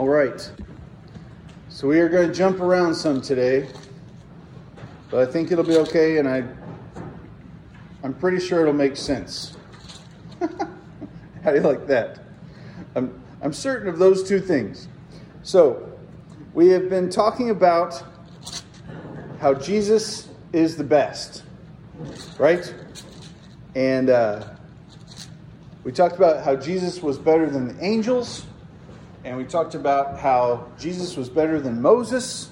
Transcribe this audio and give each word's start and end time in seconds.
All 0.00 0.08
right. 0.08 0.50
So 1.68 1.86
we 1.86 2.00
are 2.00 2.08
going 2.08 2.26
to 2.26 2.34
jump 2.34 2.60
around 2.60 2.94
some 2.94 3.20
today, 3.20 3.68
but 5.10 5.28
I 5.28 5.30
think 5.30 5.52
it'll 5.52 5.62
be 5.62 5.76
okay, 5.76 6.16
and 6.16 6.26
I, 6.26 6.42
I'm 8.02 8.14
pretty 8.14 8.40
sure 8.40 8.62
it'll 8.62 8.72
make 8.72 8.96
sense. 8.96 9.58
How 10.40 11.50
do 11.50 11.56
you 11.56 11.60
like 11.60 11.86
that? 11.88 12.18
I'm, 12.94 13.22
I'm 13.42 13.52
certain 13.52 13.90
of 13.90 13.98
those 13.98 14.26
two 14.26 14.40
things. 14.40 14.88
So, 15.42 15.92
we 16.54 16.68
have 16.68 16.88
been 16.88 17.10
talking 17.10 17.50
about 17.50 18.02
how 19.38 19.52
Jesus 19.52 20.30
is 20.54 20.78
the 20.78 20.84
best, 20.84 21.42
right? 22.38 22.74
And 23.74 24.08
uh, 24.08 24.48
we 25.84 25.92
talked 25.92 26.16
about 26.16 26.42
how 26.42 26.56
Jesus 26.56 27.02
was 27.02 27.18
better 27.18 27.50
than 27.50 27.76
the 27.76 27.84
angels, 27.84 28.46
and 29.24 29.36
we 29.36 29.44
talked 29.44 29.74
about 29.74 30.18
how 30.18 30.66
Jesus 30.78 31.16
was 31.16 31.28
better 31.28 31.60
than 31.60 31.82
Moses. 31.82 32.50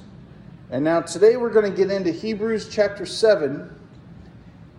And 0.70 0.84
now 0.84 1.00
today 1.00 1.36
we're 1.36 1.52
going 1.52 1.70
to 1.70 1.76
get 1.76 1.90
into 1.90 2.12
Hebrews 2.12 2.68
chapter 2.70 3.06
7, 3.06 3.74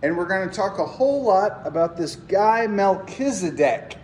and 0.02 0.16
we're 0.16 0.26
going 0.26 0.48
to 0.48 0.54
talk 0.54 0.78
a 0.78 0.86
whole 0.86 1.24
lot 1.24 1.62
about 1.64 1.96
this 1.96 2.14
guy 2.14 2.68
Melchizedek. 2.68 3.96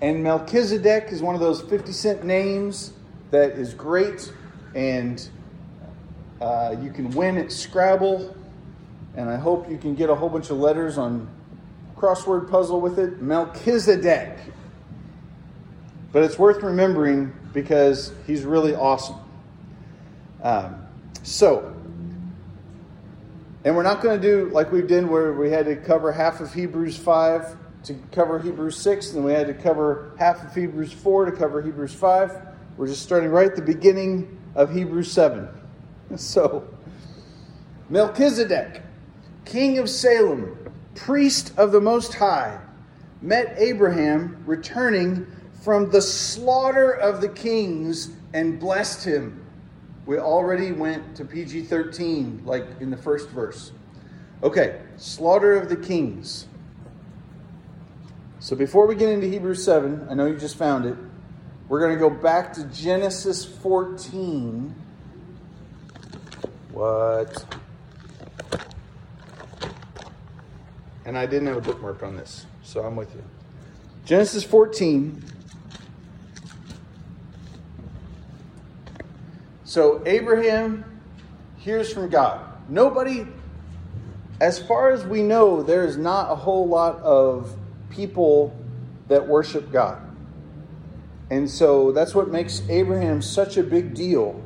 And 0.00 0.24
Melchizedek 0.24 1.12
is 1.12 1.22
one 1.22 1.36
of 1.36 1.40
those 1.40 1.62
50 1.62 1.92
cent 1.92 2.24
names 2.24 2.92
that 3.30 3.52
is 3.52 3.72
great, 3.72 4.32
and 4.74 5.28
uh, 6.40 6.74
you 6.82 6.90
can 6.90 7.10
win 7.10 7.38
at 7.38 7.52
Scrabble. 7.52 8.36
And 9.16 9.30
I 9.30 9.36
hope 9.36 9.70
you 9.70 9.78
can 9.78 9.94
get 9.94 10.10
a 10.10 10.14
whole 10.14 10.28
bunch 10.28 10.50
of 10.50 10.56
letters 10.56 10.98
on 10.98 11.28
crossword 11.96 12.50
puzzle 12.50 12.80
with 12.80 12.98
it. 12.98 13.22
Melchizedek. 13.22 14.38
But 16.12 16.24
it's 16.24 16.38
worth 16.38 16.62
remembering 16.62 17.32
because 17.52 18.12
he's 18.26 18.44
really 18.44 18.74
awesome. 18.74 19.16
Um, 20.42 20.86
so, 21.22 21.74
and 23.64 23.74
we're 23.74 23.82
not 23.82 24.02
going 24.02 24.20
to 24.20 24.22
do 24.26 24.50
like 24.50 24.70
we 24.72 24.82
did 24.82 25.06
where 25.06 25.32
we 25.32 25.50
had 25.50 25.64
to 25.66 25.76
cover 25.76 26.12
half 26.12 26.40
of 26.40 26.52
Hebrews 26.52 26.96
5 26.96 27.56
to 27.84 27.94
cover 28.12 28.38
Hebrews 28.38 28.76
6, 28.76 29.14
and 29.14 29.24
we 29.24 29.32
had 29.32 29.46
to 29.46 29.54
cover 29.54 30.12
half 30.18 30.44
of 30.44 30.54
Hebrews 30.54 30.92
4 30.92 31.26
to 31.26 31.32
cover 31.32 31.62
Hebrews 31.62 31.94
5. 31.94 32.46
We're 32.76 32.86
just 32.86 33.02
starting 33.02 33.30
right 33.30 33.46
at 33.46 33.56
the 33.56 33.62
beginning 33.62 34.38
of 34.54 34.72
Hebrews 34.72 35.10
7. 35.10 35.48
So, 36.14 36.68
Melchizedek, 37.88 38.82
king 39.46 39.78
of 39.78 39.88
Salem, 39.88 40.58
priest 40.94 41.54
of 41.56 41.72
the 41.72 41.80
Most 41.80 42.12
High, 42.12 42.60
met 43.22 43.54
Abraham 43.56 44.42
returning 44.44 45.26
from 45.62 45.90
the 45.90 46.02
slaughter 46.02 46.90
of 46.90 47.20
the 47.20 47.28
kings 47.28 48.10
and 48.34 48.58
blessed 48.58 49.04
him. 49.04 49.46
We 50.06 50.18
already 50.18 50.72
went 50.72 51.14
to 51.16 51.24
PG 51.24 51.62
13, 51.62 52.42
like 52.44 52.66
in 52.80 52.90
the 52.90 52.96
first 52.96 53.28
verse. 53.28 53.70
Okay, 54.42 54.80
slaughter 54.96 55.52
of 55.52 55.68
the 55.68 55.76
kings. 55.76 56.46
So 58.40 58.56
before 58.56 58.88
we 58.88 58.96
get 58.96 59.08
into 59.08 59.28
Hebrews 59.28 59.64
7, 59.64 60.08
I 60.10 60.14
know 60.14 60.26
you 60.26 60.36
just 60.36 60.56
found 60.56 60.84
it, 60.84 60.96
we're 61.68 61.78
going 61.78 61.92
to 61.92 61.98
go 61.98 62.10
back 62.10 62.52
to 62.54 62.64
Genesis 62.64 63.44
14. 63.44 64.74
What? 66.72 67.56
And 71.04 71.16
I 71.16 71.24
didn't 71.26 71.46
have 71.46 71.56
a 71.56 71.60
bookmark 71.60 72.02
on 72.02 72.16
this, 72.16 72.46
so 72.64 72.82
I'm 72.82 72.96
with 72.96 73.14
you. 73.14 73.22
Genesis 74.04 74.42
14. 74.42 75.31
So 79.72 80.02
Abraham 80.04 80.84
hears 81.56 81.90
from 81.90 82.10
God. 82.10 82.46
Nobody, 82.68 83.26
as 84.38 84.58
far 84.58 84.90
as 84.90 85.06
we 85.06 85.22
know, 85.22 85.62
there 85.62 85.86
is 85.86 85.96
not 85.96 86.30
a 86.30 86.34
whole 86.34 86.68
lot 86.68 86.98
of 86.98 87.56
people 87.88 88.54
that 89.08 89.26
worship 89.26 89.72
God. 89.72 89.98
And 91.30 91.48
so 91.48 91.90
that's 91.90 92.14
what 92.14 92.28
makes 92.28 92.60
Abraham 92.68 93.22
such 93.22 93.56
a 93.56 93.62
big 93.62 93.94
deal. 93.94 94.44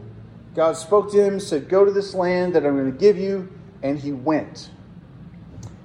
God 0.54 0.76
spoke 0.76 1.10
to 1.10 1.20
him, 1.20 1.40
said, 1.40 1.68
Go 1.68 1.84
to 1.84 1.90
this 1.90 2.14
land 2.14 2.54
that 2.54 2.64
I'm 2.64 2.76
going 2.76 2.92
to 2.92 2.96
give 2.96 3.18
you, 3.18 3.52
and 3.82 3.98
he 3.98 4.12
went. 4.12 4.70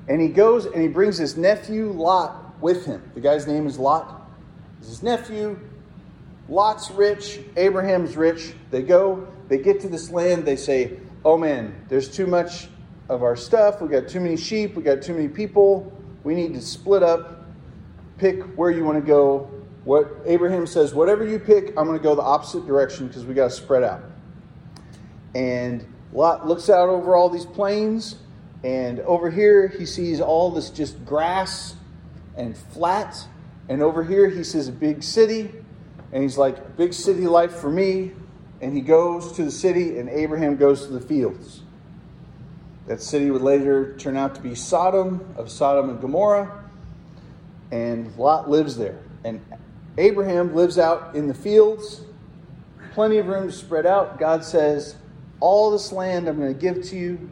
And 0.08 0.22
he 0.22 0.28
goes 0.28 0.68
and 0.68 0.80
he 0.84 0.88
brings 0.88 1.18
his 1.18 1.36
nephew 1.36 1.92
Lot 1.92 2.62
with 2.62 2.86
him. 2.86 3.02
The 3.16 3.22
guy's 3.22 3.48
name 3.48 3.66
is 3.66 3.80
Lot. 3.80 4.22
It's 4.78 4.90
his 4.90 5.02
nephew. 5.02 5.60
Lot's 6.52 6.92
rich, 6.92 7.40
Abraham's 7.56 8.18
rich. 8.18 8.54
They 8.72 8.82
go, 8.82 9.26
they 9.52 9.58
get 9.58 9.82
to 9.82 9.90
this 9.90 10.10
land, 10.10 10.46
they 10.46 10.56
say, 10.56 10.98
Oh 11.26 11.38
man, 11.38 11.76
there's 11.90 12.10
too 12.10 12.26
much 12.26 12.70
of 13.10 13.22
our 13.22 13.36
stuff. 13.36 13.82
We 13.82 13.90
got 13.90 14.08
too 14.08 14.22
many 14.22 14.38
sheep, 14.38 14.76
we 14.76 14.82
got 14.82 15.02
too 15.02 15.14
many 15.14 15.28
people. 15.28 15.92
We 16.24 16.36
need 16.36 16.54
to 16.54 16.62
split 16.62 17.04
up, 17.04 17.46
pick 18.18 18.42
where 18.56 18.72
you 18.72 18.86
want 18.86 19.04
to 19.04 19.06
go. 19.06 19.52
What 19.84 20.10
Abraham 20.26 20.66
says, 20.66 20.94
whatever 20.94 21.28
you 21.28 21.38
pick, 21.38 21.78
I'm 21.78 21.86
going 21.86 21.98
to 21.98 22.04
go 22.04 22.16
the 22.16 22.22
opposite 22.22 22.66
direction 22.66 23.08
because 23.08 23.26
we 23.26 23.34
got 23.34 23.50
to 23.50 23.54
spread 23.54 23.84
out. 23.84 24.04
And 25.36 25.86
Lot 26.14 26.48
looks 26.48 26.70
out 26.70 26.88
over 26.88 27.18
all 27.18 27.30
these 27.30 27.46
plains, 27.46 28.16
and 28.64 29.02
over 29.02 29.30
here 29.30 29.68
he 29.68 29.86
sees 29.86 30.22
all 30.22 30.50
this 30.50 30.70
just 30.70 31.04
grass 31.04 31.76
and 32.38 32.56
flat. 32.56 33.28
And 33.68 33.82
over 33.82 34.02
here 34.02 34.30
he 34.30 34.46
sees 34.46 34.70
a 34.70 34.72
big 34.72 35.04
city, 35.04 35.52
and 36.14 36.24
he's 36.24 36.38
like, 36.38 36.78
big 36.78 36.94
city 36.94 37.28
life 37.28 37.52
for 37.52 37.70
me. 37.70 38.14
And 38.62 38.76
he 38.76 38.82
goes 38.82 39.32
to 39.34 39.44
the 39.44 39.52
city, 39.52 39.98
and 39.98 40.08
Abraham 40.08 40.56
goes 40.56 40.86
to 40.86 40.94
the 40.94 41.02
fields. 41.02 41.62
That 42.88 43.02
city 43.02 43.32
would 43.32 43.42
later 43.42 43.96
turn 43.98 44.18
out 44.18 44.36
to 44.36 44.42
be 44.42 44.54
Sodom 44.54 45.34
of 45.36 45.50
Sodom 45.50 45.90
and 45.90 46.00
Gomorrah, 46.00 46.70
and 47.72 48.16
Lot 48.18 48.50
lives 48.50 48.78
there. 48.78 49.00
And 49.24 49.42
Abraham 49.98 50.56
lives 50.56 50.78
out 50.78 51.16
in 51.16 51.28
the 51.28 51.34
fields, 51.34 52.02
plenty 52.94 53.18
of 53.18 53.28
room 53.28 53.48
to 53.48 53.54
spread 53.54 53.86
out. 53.86 54.20
God 54.20 54.44
says, 54.44 54.96
All 55.40 55.72
this 55.72 55.92
land 55.92 56.28
I'm 56.28 56.38
going 56.38 56.54
to 56.54 56.60
give 56.60 56.84
to 56.90 56.96
you. 56.96 57.30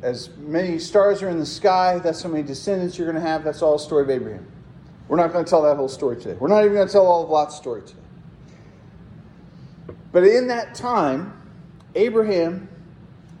As 0.00 0.30
many 0.38 0.78
stars 0.78 1.22
are 1.22 1.28
in 1.28 1.38
the 1.38 1.46
sky, 1.46 1.98
that's 1.98 2.22
how 2.22 2.30
many 2.30 2.42
descendants 2.42 2.96
you're 2.96 3.10
going 3.10 3.22
to 3.22 3.28
have. 3.28 3.44
That's 3.44 3.60
all 3.60 3.72
the 3.72 3.84
story 3.84 4.04
of 4.04 4.10
Abraham. 4.10 4.46
We're 5.08 5.16
not 5.16 5.32
going 5.32 5.44
to 5.44 5.48
tell 5.48 5.62
that 5.62 5.76
whole 5.76 5.88
story 5.88 6.16
today. 6.16 6.36
We're 6.38 6.48
not 6.48 6.64
even 6.64 6.74
going 6.74 6.86
to 6.86 6.92
tell 6.92 7.06
all 7.06 7.24
of 7.24 7.30
Lot's 7.30 7.56
story 7.56 7.82
today. 7.82 8.00
But 10.10 10.24
in 10.24 10.48
that 10.48 10.74
time, 10.74 11.34
Abraham 11.94 12.68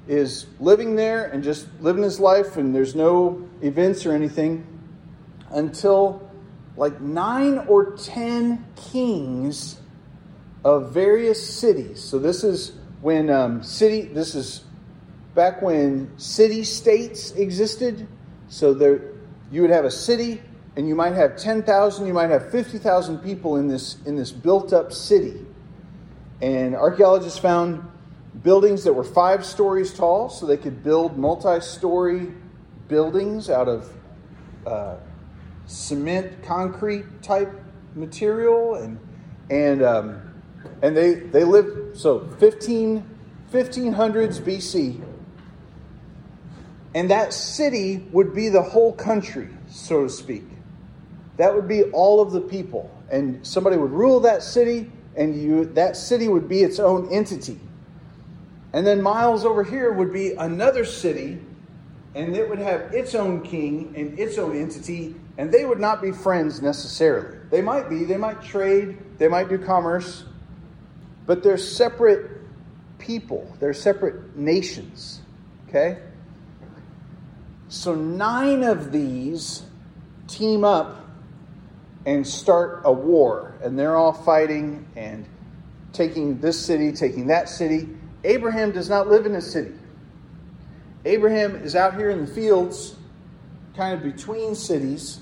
is 0.06 0.46
living 0.58 0.96
there 0.96 1.26
and 1.26 1.42
just 1.42 1.66
living 1.80 2.02
his 2.02 2.18
life, 2.18 2.56
and 2.56 2.74
there's 2.74 2.94
no 2.94 3.48
events 3.62 4.06
or 4.06 4.12
anything 4.12 4.66
until 5.50 6.30
like 6.76 7.00
nine 7.00 7.58
or 7.68 7.96
ten 7.96 8.64
kings 8.90 9.80
of 10.64 10.92
various 10.92 11.54
cities. 11.58 12.02
So 12.02 12.18
this 12.18 12.44
is 12.44 12.72
when 13.00 13.30
um, 13.30 13.62
city. 13.62 14.02
This 14.02 14.34
is 14.34 14.64
back 15.34 15.62
when 15.62 16.18
city 16.18 16.64
states 16.64 17.32
existed. 17.32 18.06
So 18.48 18.74
there, 18.74 19.12
you 19.50 19.62
would 19.62 19.70
have 19.70 19.84
a 19.84 19.90
city, 19.90 20.42
and 20.76 20.88
you 20.88 20.94
might 20.94 21.14
have 21.14 21.36
ten 21.36 21.62
thousand. 21.62 22.06
You 22.06 22.14
might 22.14 22.30
have 22.30 22.50
fifty 22.50 22.78
thousand 22.78 23.18
people 23.18 23.56
in 23.56 23.68
this 23.68 23.96
in 24.04 24.16
this 24.16 24.32
built 24.32 24.72
up 24.72 24.92
city. 24.92 25.44
And 26.40 26.74
archaeologists 26.74 27.38
found 27.38 27.84
buildings 28.42 28.84
that 28.84 28.92
were 28.92 29.04
five 29.04 29.44
stories 29.44 29.92
tall, 29.92 30.28
so 30.28 30.46
they 30.46 30.56
could 30.56 30.82
build 30.82 31.18
multi 31.18 31.60
story 31.60 32.32
buildings 32.86 33.50
out 33.50 33.68
of 33.68 33.92
uh, 34.66 34.96
cement, 35.66 36.42
concrete 36.42 37.22
type 37.22 37.52
material. 37.94 38.74
And, 38.76 38.98
and, 39.50 39.82
um, 39.82 40.22
and 40.82 40.96
they, 40.96 41.14
they 41.14 41.44
lived, 41.44 41.98
so 41.98 42.28
15, 42.38 43.04
1500s 43.52 44.40
BC. 44.40 45.04
And 46.94 47.10
that 47.10 47.32
city 47.32 48.08
would 48.12 48.34
be 48.34 48.48
the 48.48 48.62
whole 48.62 48.92
country, 48.92 49.48
so 49.68 50.04
to 50.04 50.08
speak. 50.08 50.44
That 51.36 51.54
would 51.54 51.68
be 51.68 51.84
all 51.84 52.20
of 52.20 52.32
the 52.32 52.40
people. 52.40 52.90
And 53.10 53.46
somebody 53.46 53.76
would 53.76 53.92
rule 53.92 54.20
that 54.20 54.42
city 54.42 54.90
and 55.16 55.40
you 55.40 55.64
that 55.66 55.96
city 55.96 56.28
would 56.28 56.48
be 56.48 56.62
its 56.62 56.78
own 56.78 57.08
entity. 57.12 57.58
And 58.72 58.86
then 58.86 59.02
miles 59.02 59.44
over 59.44 59.64
here 59.64 59.92
would 59.92 60.12
be 60.12 60.32
another 60.32 60.84
city, 60.84 61.40
and 62.14 62.36
it 62.36 62.48
would 62.48 62.58
have 62.58 62.94
its 62.94 63.14
own 63.14 63.42
king 63.42 63.92
and 63.96 64.18
its 64.18 64.38
own 64.38 64.56
entity, 64.56 65.14
and 65.38 65.50
they 65.50 65.64
would 65.64 65.80
not 65.80 66.02
be 66.02 66.12
friends 66.12 66.60
necessarily. 66.60 67.38
They 67.50 67.62
might 67.62 67.88
be, 67.88 68.04
they 68.04 68.18
might 68.18 68.42
trade, 68.42 68.98
they 69.18 69.28
might 69.28 69.48
do 69.48 69.58
commerce, 69.58 70.24
but 71.26 71.42
they're 71.42 71.56
separate 71.56 72.30
people, 72.98 73.56
they're 73.58 73.72
separate 73.72 74.36
nations. 74.36 75.20
Okay? 75.68 75.98
So 77.68 77.94
nine 77.94 78.62
of 78.62 78.92
these 78.92 79.62
team 80.26 80.64
up 80.64 81.07
and 82.08 82.26
start 82.26 82.80
a 82.84 82.92
war. 82.92 83.54
And 83.62 83.78
they're 83.78 83.94
all 83.94 84.14
fighting 84.14 84.86
and 84.96 85.26
taking 85.92 86.40
this 86.40 86.58
city, 86.58 86.90
taking 86.90 87.26
that 87.26 87.50
city. 87.50 87.86
Abraham 88.24 88.72
does 88.72 88.88
not 88.88 89.08
live 89.08 89.26
in 89.26 89.34
a 89.34 89.42
city. 89.42 89.74
Abraham 91.04 91.54
is 91.56 91.76
out 91.76 91.96
here 91.96 92.08
in 92.08 92.24
the 92.24 92.26
fields, 92.26 92.96
kind 93.76 93.94
of 93.94 94.02
between 94.02 94.54
cities, 94.54 95.20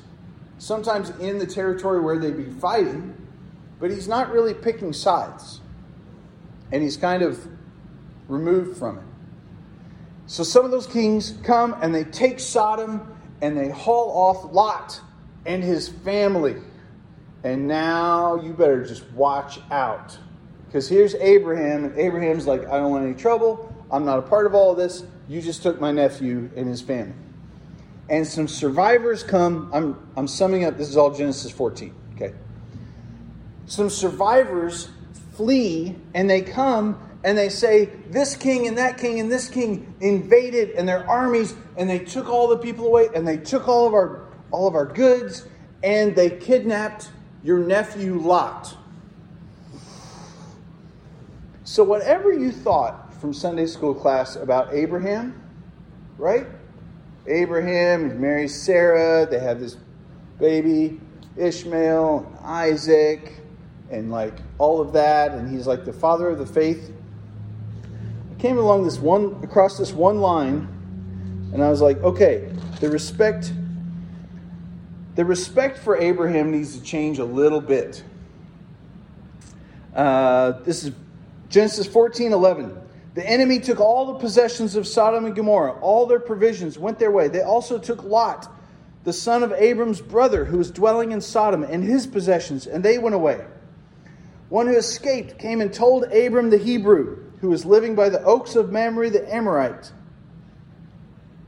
sometimes 0.59 1.11
in 1.19 1.39
the 1.39 1.47
territory 1.47 2.01
where 2.01 2.21
they'd 2.21 2.37
be 2.37 2.53
fighting, 2.61 3.17
but 3.81 3.91
he's 3.91 4.07
not 4.07 4.31
really 4.31 4.55
picking 4.55 4.93
sides. 4.93 5.61
And 6.71 6.85
he's 6.85 6.97
kind 6.97 7.25
of 7.25 7.45
removed 8.29 8.79
from 8.79 8.99
it. 8.99 9.05
So 10.27 10.45
some 10.45 10.65
of 10.65 10.71
those 10.71 10.87
kings 10.87 11.35
come 11.43 11.75
and 11.83 11.93
they 11.93 12.05
take 12.05 12.39
Sodom 12.39 13.13
and 13.43 13.57
they 13.57 13.71
haul 13.71 14.11
off 14.11 14.53
Lot 14.53 15.01
and 15.45 15.65
his 15.65 15.89
family. 15.89 16.55
And 17.47 17.69
now 17.69 18.35
you 18.43 18.53
better 18.53 18.85
just 18.85 19.09
watch 19.13 19.61
out. 19.71 20.19
Because 20.67 20.89
here's 20.89 21.15
Abraham, 21.15 21.85
and 21.85 21.97
Abraham's 21.97 22.45
like, 22.45 22.63
I 22.67 22.73
don't 22.81 22.91
want 22.91 23.05
any 23.05 23.15
trouble. 23.15 23.73
I'm 23.89 24.05
not 24.05 24.19
a 24.19 24.23
part 24.23 24.47
of 24.47 24.55
all 24.57 24.73
of 24.73 24.77
this. 24.77 25.05
You 25.29 25.41
just 25.41 25.63
took 25.63 25.81
my 25.81 25.93
nephew 25.93 26.51
and 26.57 26.67
his 26.67 26.83
family. 26.83 27.15
And 28.09 28.27
some 28.27 28.49
survivors 28.49 29.23
come. 29.23 29.71
I'm, 29.73 30.09
I'm 30.17 30.27
summing 30.27 30.65
up, 30.65 30.77
this 30.77 30.89
is 30.89 30.97
all 30.97 31.15
Genesis 31.15 31.53
14, 31.53 31.95
okay? 32.17 32.35
Some 33.67 33.91
survivors 33.91 34.89
flee 35.35 35.95
and 36.15 36.29
they 36.29 36.43
come 36.43 37.01
and 37.23 37.39
they 37.39 37.49
say, 37.49 37.91
This 38.11 38.35
king 38.35 38.67
and 38.67 38.77
that 38.77 38.99
king 38.99 39.21
and 39.21 39.31
this 39.31 39.49
king 39.49 39.95
invaded 40.01 40.71
and 40.71 40.89
their 40.89 41.09
armies 41.09 41.55
and 41.77 41.89
they 41.89 42.01
took 42.01 42.29
all 42.29 42.49
the 42.49 42.59
people 42.59 42.87
away 42.87 43.07
and 43.15 43.27
they 43.27 43.37
took 43.37 43.69
all 43.69 43.87
of 43.87 43.95
our 43.95 44.27
all 44.51 44.67
of 44.67 44.75
our 44.75 44.87
goods 44.87 45.47
and 45.85 46.17
they 46.17 46.31
kidnapped 46.31 47.11
your 47.47 47.61
nephew 47.61 48.19
Lot. 48.19 48.77
So, 51.63 51.85
whatever 51.85 52.33
you 52.33 52.51
thought 52.51 53.15
from 53.15 53.33
Sunday 53.33 53.67
school 53.67 53.95
class 53.95 54.35
about 54.35 54.75
Abraham, 54.75 55.41
right? 56.19 56.49
Abraham 57.29 58.11
he 58.11 58.17
marries 58.17 58.61
Sarah, 58.61 59.27
they 59.31 59.39
have 59.39 59.61
this 59.61 59.77
baby, 60.41 61.01
Ishmael, 61.37 62.27
and 62.27 62.39
Isaac, 62.45 63.41
and 63.93 64.11
like 64.11 64.35
all 64.59 64.81
of 64.81 64.93
that, 64.95 65.31
and 65.31 65.49
he's 65.49 65.69
like 65.69 65.85
the 65.85 65.93
father 65.93 66.29
of 66.29 66.39
the 66.39 66.47
faith. 66.47 66.93
I 68.33 68.41
came 68.41 68.59
along 68.59 68.83
this 68.83 68.99
one 68.99 69.39
across 69.45 69.79
this 69.79 69.93
one 69.93 70.21
line, 70.21 70.67
and 71.53 71.63
I 71.63 71.71
was 71.71 71.81
like, 71.81 72.03
okay, 72.03 72.53
the 72.81 72.91
respect 72.91 73.53
the 75.17 75.25
respect 75.25 75.79
for 75.79 75.97
Abraham 75.97 76.53
needs 76.53 76.77
to 76.77 76.83
change 76.83 77.19
a 77.19 77.25
little 77.25 77.63
bit. 77.63 78.05
Uh, 79.95 80.53
this 80.63 80.85
is 80.85 80.93
Genesis 81.49 81.87
14 81.87 82.33
11. 82.33 82.79
The 83.15 83.27
enemy 83.27 83.61
took 83.61 83.81
all 83.81 84.13
the 84.13 84.19
possessions 84.19 84.77
of 84.77 84.87
Sodom 84.87 85.25
and 85.25 85.35
Gomorrah, 85.35 85.73
all 85.81 86.05
their 86.05 86.21
provisions 86.21 86.79
went 86.79 86.99
their 86.99 87.11
way. 87.11 87.29
They 87.29 87.41
also 87.41 87.79
took 87.79 88.05
Lot, 88.05 88.47
the 89.05 89.13
son 89.13 89.43
of 89.43 89.53
Abram's 89.53 90.03
brother, 90.03 90.45
who 90.45 90.59
was 90.59 90.71
dwelling 90.71 91.13
in 91.13 91.23
Sodom, 91.23 91.63
and 91.63 91.83
his 91.83 92.07
possessions, 92.07 92.67
and 92.67 92.85
they 92.85 92.99
went 92.99 93.15
away. 93.15 93.43
One 94.51 94.67
who 94.67 94.77
escaped 94.77 95.39
came 95.39 95.63
and 95.63 95.73
told 95.73 96.05
Abram 96.13 96.51
the 96.51 96.59
Hebrew, 96.59 97.25
who 97.41 97.49
was 97.49 97.65
living 97.65 97.95
by 97.95 98.11
the 98.11 98.23
oaks 98.23 98.55
of 98.55 98.71
Mamre 98.71 99.09
the 99.09 99.35
Amorite. 99.35 99.93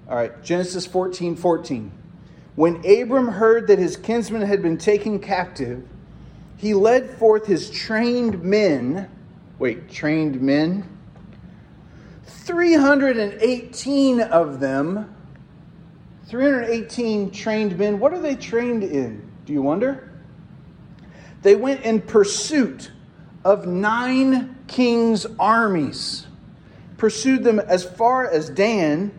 All 0.08 0.16
right, 0.16 0.42
Genesis 0.42 0.86
14 0.86 1.36
14. 1.36 1.97
When 2.58 2.84
Abram 2.84 3.28
heard 3.28 3.68
that 3.68 3.78
his 3.78 3.96
kinsman 3.96 4.42
had 4.42 4.62
been 4.62 4.78
taken 4.78 5.20
captive, 5.20 5.86
he 6.56 6.74
led 6.74 7.08
forth 7.08 7.46
his 7.46 7.70
trained 7.70 8.42
men. 8.42 9.08
Wait, 9.60 9.88
trained 9.88 10.40
men? 10.40 10.84
318 12.26 14.20
of 14.22 14.58
them. 14.58 15.14
318 16.26 17.30
trained 17.30 17.78
men. 17.78 18.00
What 18.00 18.12
are 18.12 18.18
they 18.18 18.34
trained 18.34 18.82
in? 18.82 19.30
Do 19.44 19.52
you 19.52 19.62
wonder? 19.62 20.10
They 21.42 21.54
went 21.54 21.82
in 21.82 22.02
pursuit 22.02 22.90
of 23.44 23.68
nine 23.68 24.56
kings' 24.66 25.26
armies, 25.38 26.26
pursued 26.96 27.44
them 27.44 27.60
as 27.60 27.84
far 27.84 28.28
as 28.28 28.50
Dan, 28.50 29.12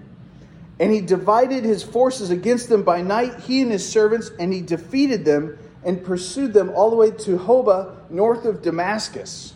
and 0.80 0.94
he 0.94 1.02
divided 1.02 1.66
his 1.66 1.84
forces 1.84 2.30
against 2.30 2.70
them 2.70 2.84
by 2.84 3.02
night, 3.02 3.42
he 3.42 3.62
and 3.62 3.72
his 3.72 3.88
servants, 3.88 4.32
and 4.40 4.54
he 4.54 4.62
defeated 4.62 5.26
them 5.26 5.58
and 5.84 6.04
pursued 6.04 6.54
them 6.54 6.70
all 6.70 6.90
the 6.90 6.96
way 6.96 7.12
to 7.12 7.38
Hobah, 7.38 8.10
north 8.10 8.46
of 8.46 8.62
Damascus. 8.62 9.54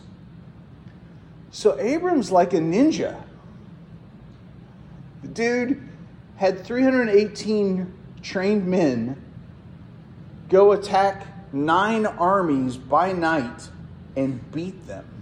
So 1.50 1.78
Abram's 1.78 2.30
like 2.30 2.52
a 2.52 2.58
ninja. 2.58 3.22
The 5.22 5.28
dude 5.28 5.88
had 6.36 6.64
318 6.64 7.92
trained 8.22 8.66
men 8.66 9.22
go 10.48 10.72
attack 10.72 11.26
nine 11.52 12.04
armies 12.06 12.76
by 12.76 13.12
night 13.12 13.68
and 14.16 14.50
beat 14.52 14.86
them. 14.86 15.13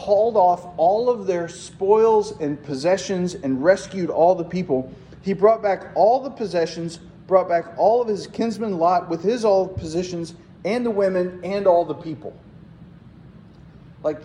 Hauled 0.00 0.34
off 0.34 0.66
all 0.78 1.10
of 1.10 1.26
their 1.26 1.46
spoils 1.46 2.32
and 2.40 2.62
possessions 2.62 3.34
and 3.34 3.62
rescued 3.62 4.08
all 4.08 4.34
the 4.34 4.44
people. 4.44 4.90
He 5.20 5.34
brought 5.34 5.62
back 5.62 5.88
all 5.94 6.22
the 6.22 6.30
possessions, 6.30 6.96
brought 7.26 7.50
back 7.50 7.74
all 7.76 8.00
of 8.00 8.08
his 8.08 8.26
kinsman 8.26 8.78
Lot 8.78 9.10
with 9.10 9.22
his 9.22 9.44
all 9.44 9.68
positions 9.68 10.34
and 10.64 10.86
the 10.86 10.90
women 10.90 11.40
and 11.44 11.66
all 11.66 11.84
the 11.84 11.92
people. 11.92 12.34
Like, 14.02 14.22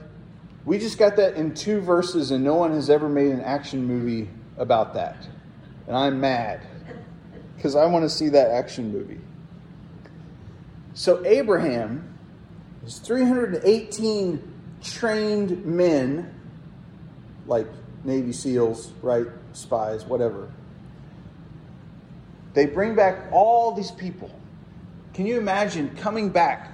we 0.63 0.79
just 0.79 0.97
got 0.97 1.17
that 1.17 1.33
in 1.33 1.53
two 1.53 1.81
verses, 1.81 2.31
and 2.31 2.41
no 2.41 2.55
one 2.55 2.71
has 2.71 2.89
ever 2.89 3.09
made 3.09 3.31
an 3.31 3.41
action 3.41 3.83
movie 3.85 4.29
about 4.57 4.93
that. 4.93 5.27
And 5.87 5.97
I'm 5.97 6.21
mad 6.21 6.61
because 7.57 7.75
I 7.75 7.85
want 7.87 8.03
to 8.03 8.09
see 8.09 8.29
that 8.29 8.49
action 8.49 8.93
movie. 8.93 9.19
So, 10.93 11.21
Abraham 11.25 12.17
is 12.85 12.99
318 12.99 14.53
trained 14.91 15.65
men, 15.65 16.33
like 17.47 17.67
Navy 18.03 18.31
SEALs, 18.31 18.91
right? 19.01 19.27
Spies, 19.53 20.05
whatever. 20.05 20.51
They 22.53 22.65
bring 22.65 22.95
back 22.95 23.31
all 23.31 23.73
these 23.73 23.91
people. 23.91 24.31
Can 25.13 25.25
you 25.25 25.37
imagine 25.37 25.95
coming 25.97 26.29
back? 26.29 26.71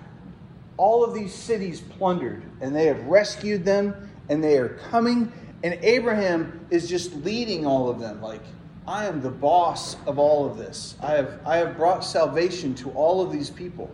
All 0.77 1.03
of 1.03 1.13
these 1.13 1.33
cities 1.33 1.81
plundered, 1.81 2.43
and 2.59 2.75
they 2.75 2.85
have 2.85 3.03
rescued 3.05 3.65
them, 3.65 4.09
and 4.29 4.43
they 4.43 4.57
are 4.57 4.69
coming, 4.89 5.31
and 5.63 5.77
Abraham 5.81 6.65
is 6.69 6.89
just 6.89 7.13
leading 7.17 7.65
all 7.65 7.89
of 7.89 7.99
them. 7.99 8.21
Like, 8.21 8.41
I 8.87 9.05
am 9.05 9.21
the 9.21 9.29
boss 9.29 9.95
of 10.07 10.17
all 10.17 10.49
of 10.49 10.57
this. 10.57 10.95
I 11.01 11.11
have, 11.11 11.39
I 11.45 11.57
have 11.57 11.77
brought 11.77 12.03
salvation 12.03 12.73
to 12.75 12.89
all 12.91 13.21
of 13.21 13.31
these 13.31 13.49
people. 13.49 13.89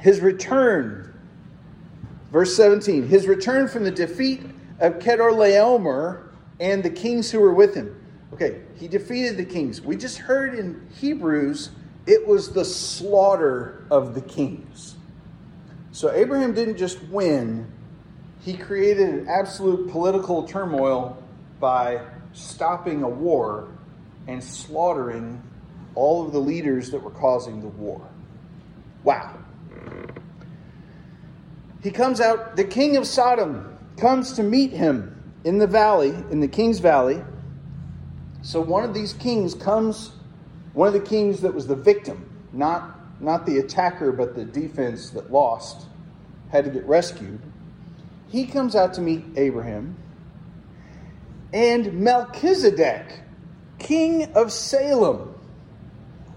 His 0.00 0.20
return 0.20 1.13
Verse 2.34 2.56
17 2.56 3.06
His 3.06 3.28
return 3.28 3.68
from 3.68 3.84
the 3.84 3.92
defeat 3.92 4.42
of 4.80 4.98
Chedorlaomer 4.98 6.30
and 6.58 6.82
the 6.82 6.90
kings 6.90 7.30
who 7.30 7.38
were 7.38 7.54
with 7.54 7.76
him. 7.76 7.94
Okay, 8.32 8.60
he 8.74 8.88
defeated 8.88 9.36
the 9.36 9.44
kings. 9.44 9.80
We 9.80 9.96
just 9.96 10.18
heard 10.18 10.58
in 10.58 10.84
Hebrews 10.96 11.70
it 12.08 12.26
was 12.26 12.50
the 12.50 12.64
slaughter 12.64 13.86
of 13.88 14.16
the 14.16 14.20
kings. 14.20 14.96
So 15.92 16.10
Abraham 16.10 16.54
didn't 16.54 16.76
just 16.76 17.00
win, 17.04 17.70
he 18.40 18.56
created 18.56 19.08
an 19.08 19.28
absolute 19.28 19.88
political 19.92 20.42
turmoil 20.42 21.22
by 21.60 22.00
stopping 22.32 23.04
a 23.04 23.08
war 23.08 23.68
and 24.26 24.42
slaughtering 24.42 25.40
all 25.94 26.26
of 26.26 26.32
the 26.32 26.40
leaders 26.40 26.90
that 26.90 27.00
were 27.00 27.12
causing 27.12 27.60
the 27.60 27.68
war. 27.68 28.04
Wow. 29.04 29.43
He 31.84 31.90
comes 31.90 32.18
out, 32.18 32.56
the 32.56 32.64
king 32.64 32.96
of 32.96 33.06
Sodom 33.06 33.76
comes 33.98 34.32
to 34.32 34.42
meet 34.42 34.70
him 34.70 35.22
in 35.44 35.58
the 35.58 35.66
valley, 35.66 36.14
in 36.30 36.40
the 36.40 36.48
king's 36.48 36.78
valley. 36.78 37.22
So 38.40 38.58
one 38.58 38.84
of 38.84 38.94
these 38.94 39.12
kings 39.12 39.54
comes, 39.54 40.12
one 40.72 40.88
of 40.88 40.94
the 40.94 41.00
kings 41.00 41.42
that 41.42 41.52
was 41.52 41.66
the 41.66 41.76
victim, 41.76 42.26
not, 42.54 43.20
not 43.20 43.44
the 43.44 43.58
attacker, 43.58 44.12
but 44.12 44.34
the 44.34 44.46
defense 44.46 45.10
that 45.10 45.30
lost, 45.30 45.86
had 46.50 46.64
to 46.64 46.70
get 46.70 46.86
rescued. 46.86 47.38
He 48.28 48.46
comes 48.46 48.74
out 48.74 48.94
to 48.94 49.02
meet 49.02 49.22
Abraham. 49.36 49.94
And 51.52 52.00
Melchizedek, 52.00 53.20
king 53.78 54.32
of 54.34 54.52
Salem, 54.52 55.34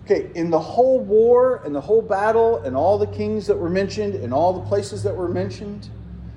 Okay, 0.10 0.30
in 0.36 0.50
the 0.50 0.60
whole 0.60 1.02
war 1.02 1.62
and 1.66 1.76
the 1.76 1.82
whole 1.82 2.02
battle 2.02 2.60
and 2.60 2.78
all 2.78 2.98
the 2.98 3.08
kings 3.08 3.46
that 3.48 3.58
were 3.58 3.70
mentioned 3.70 4.16
and 4.16 4.34
all 4.34 4.54
the 4.54 4.66
places 4.66 5.04
that 5.04 5.14
were 5.14 5.28
mentioned, 5.28 5.90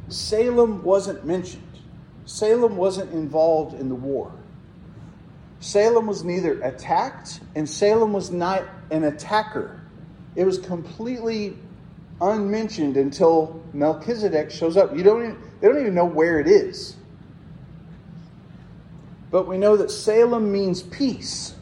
Salem 0.09 0.83
wasn't 0.83 1.25
mentioned. 1.25 1.62
Salem 2.25 2.77
wasn't 2.77 3.12
involved 3.12 3.79
in 3.79 3.89
the 3.89 3.95
war. 3.95 4.33
Salem 5.61 6.09
was 6.09 6.25
neither 6.25 6.61
attacked 6.62 7.39
and 7.55 7.69
Salem 7.69 8.12
was 8.12 8.33
not 8.33 8.65
an 8.91 9.05
attacker. 9.05 9.81
It 10.35 10.45
was 10.45 10.59
completely 10.59 11.57
unmentioned 12.21 12.97
until 12.97 13.62
Melchizedek 13.73 14.50
shows 14.50 14.77
up. 14.77 14.97
You 14.97 15.05
don't 15.05 15.23
even, 15.23 15.39
they 15.61 15.69
don't 15.69 15.79
even 15.79 15.95
know 15.95 16.07
where 16.07 16.41
it 16.41 16.49
is. 16.49 16.97
But 19.31 19.47
we 19.47 19.59
know 19.59 19.77
that 19.77 19.93
Salem 19.93 20.50
means 20.50 20.83
peace. 20.83 21.55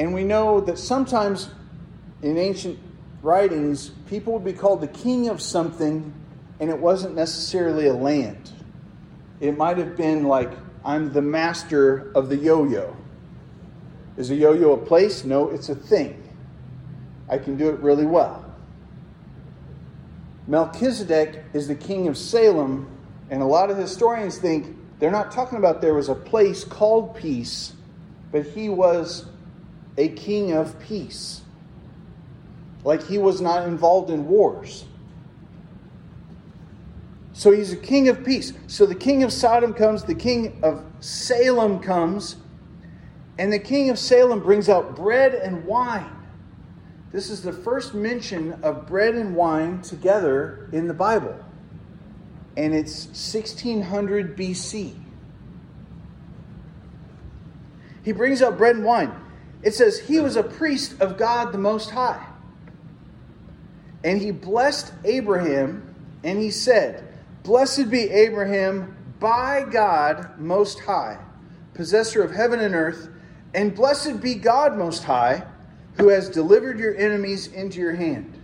And 0.00 0.14
we 0.14 0.24
know 0.24 0.62
that 0.62 0.78
sometimes 0.78 1.50
in 2.22 2.38
ancient 2.38 2.78
writings, 3.20 3.90
people 4.08 4.32
would 4.32 4.44
be 4.46 4.54
called 4.54 4.80
the 4.80 4.88
king 4.88 5.28
of 5.28 5.42
something, 5.42 6.14
and 6.58 6.70
it 6.70 6.78
wasn't 6.78 7.14
necessarily 7.14 7.86
a 7.86 7.92
land. 7.92 8.50
It 9.40 9.58
might 9.58 9.76
have 9.76 9.98
been 9.98 10.24
like, 10.24 10.50
I'm 10.86 11.12
the 11.12 11.20
master 11.20 12.12
of 12.14 12.30
the 12.30 12.36
yo 12.38 12.64
yo. 12.64 12.96
Is 14.16 14.30
a 14.30 14.34
yo 14.34 14.54
yo 14.54 14.72
a 14.72 14.78
place? 14.78 15.22
No, 15.22 15.50
it's 15.50 15.68
a 15.68 15.74
thing. 15.74 16.26
I 17.28 17.36
can 17.36 17.58
do 17.58 17.68
it 17.68 17.78
really 17.80 18.06
well. 18.06 18.42
Melchizedek 20.46 21.44
is 21.52 21.68
the 21.68 21.74
king 21.74 22.08
of 22.08 22.16
Salem, 22.16 22.88
and 23.28 23.42
a 23.42 23.46
lot 23.46 23.70
of 23.70 23.76
historians 23.76 24.38
think 24.38 24.74
they're 24.98 25.10
not 25.10 25.30
talking 25.30 25.58
about 25.58 25.82
there 25.82 25.92
was 25.92 26.08
a 26.08 26.14
place 26.14 26.64
called 26.64 27.14
peace, 27.14 27.74
but 28.32 28.46
he 28.46 28.70
was 28.70 29.26
a 29.96 30.08
king 30.08 30.52
of 30.52 30.78
peace. 30.80 31.42
Like 32.84 33.06
he 33.06 33.18
was 33.18 33.40
not 33.40 33.66
involved 33.66 34.10
in 34.10 34.26
wars. 34.26 34.84
So 37.32 37.50
he's 37.50 37.72
a 37.72 37.76
king 37.76 38.08
of 38.08 38.24
peace. 38.24 38.52
So 38.66 38.86
the 38.86 38.94
king 38.94 39.22
of 39.22 39.32
Sodom 39.32 39.72
comes, 39.72 40.04
the 40.04 40.14
king 40.14 40.60
of 40.62 40.84
Salem 41.00 41.78
comes, 41.78 42.36
and 43.38 43.52
the 43.52 43.58
king 43.58 43.88
of 43.88 43.98
Salem 43.98 44.40
brings 44.40 44.68
out 44.68 44.94
bread 44.94 45.34
and 45.34 45.64
wine. 45.64 46.10
This 47.12 47.30
is 47.30 47.42
the 47.42 47.52
first 47.52 47.94
mention 47.94 48.52
of 48.62 48.86
bread 48.86 49.14
and 49.14 49.34
wine 49.34 49.80
together 49.82 50.68
in 50.72 50.86
the 50.86 50.94
Bible. 50.94 51.34
And 52.56 52.74
it's 52.74 53.06
1600 53.06 54.36
BC. 54.36 54.94
He 58.04 58.12
brings 58.12 58.42
out 58.42 58.58
bread 58.58 58.76
and 58.76 58.84
wine. 58.84 59.12
It 59.62 59.74
says, 59.74 59.98
He 59.98 60.20
was 60.20 60.36
a 60.36 60.42
priest 60.42 61.00
of 61.00 61.18
God 61.18 61.52
the 61.52 61.58
Most 61.58 61.90
High. 61.90 62.26
And 64.02 64.20
he 64.20 64.30
blessed 64.30 64.92
Abraham, 65.04 65.94
and 66.24 66.38
he 66.38 66.50
said, 66.50 67.06
Blessed 67.42 67.90
be 67.90 68.10
Abraham 68.10 68.96
by 69.18 69.64
God 69.70 70.38
Most 70.38 70.80
High, 70.80 71.18
possessor 71.74 72.22
of 72.22 72.30
heaven 72.30 72.60
and 72.60 72.74
earth, 72.74 73.08
and 73.54 73.74
blessed 73.74 74.20
be 74.20 74.34
God 74.34 74.76
Most 74.78 75.04
High, 75.04 75.44
who 75.98 76.08
has 76.08 76.30
delivered 76.30 76.78
your 76.78 76.96
enemies 76.96 77.48
into 77.48 77.78
your 77.78 77.94
hand. 77.94 78.38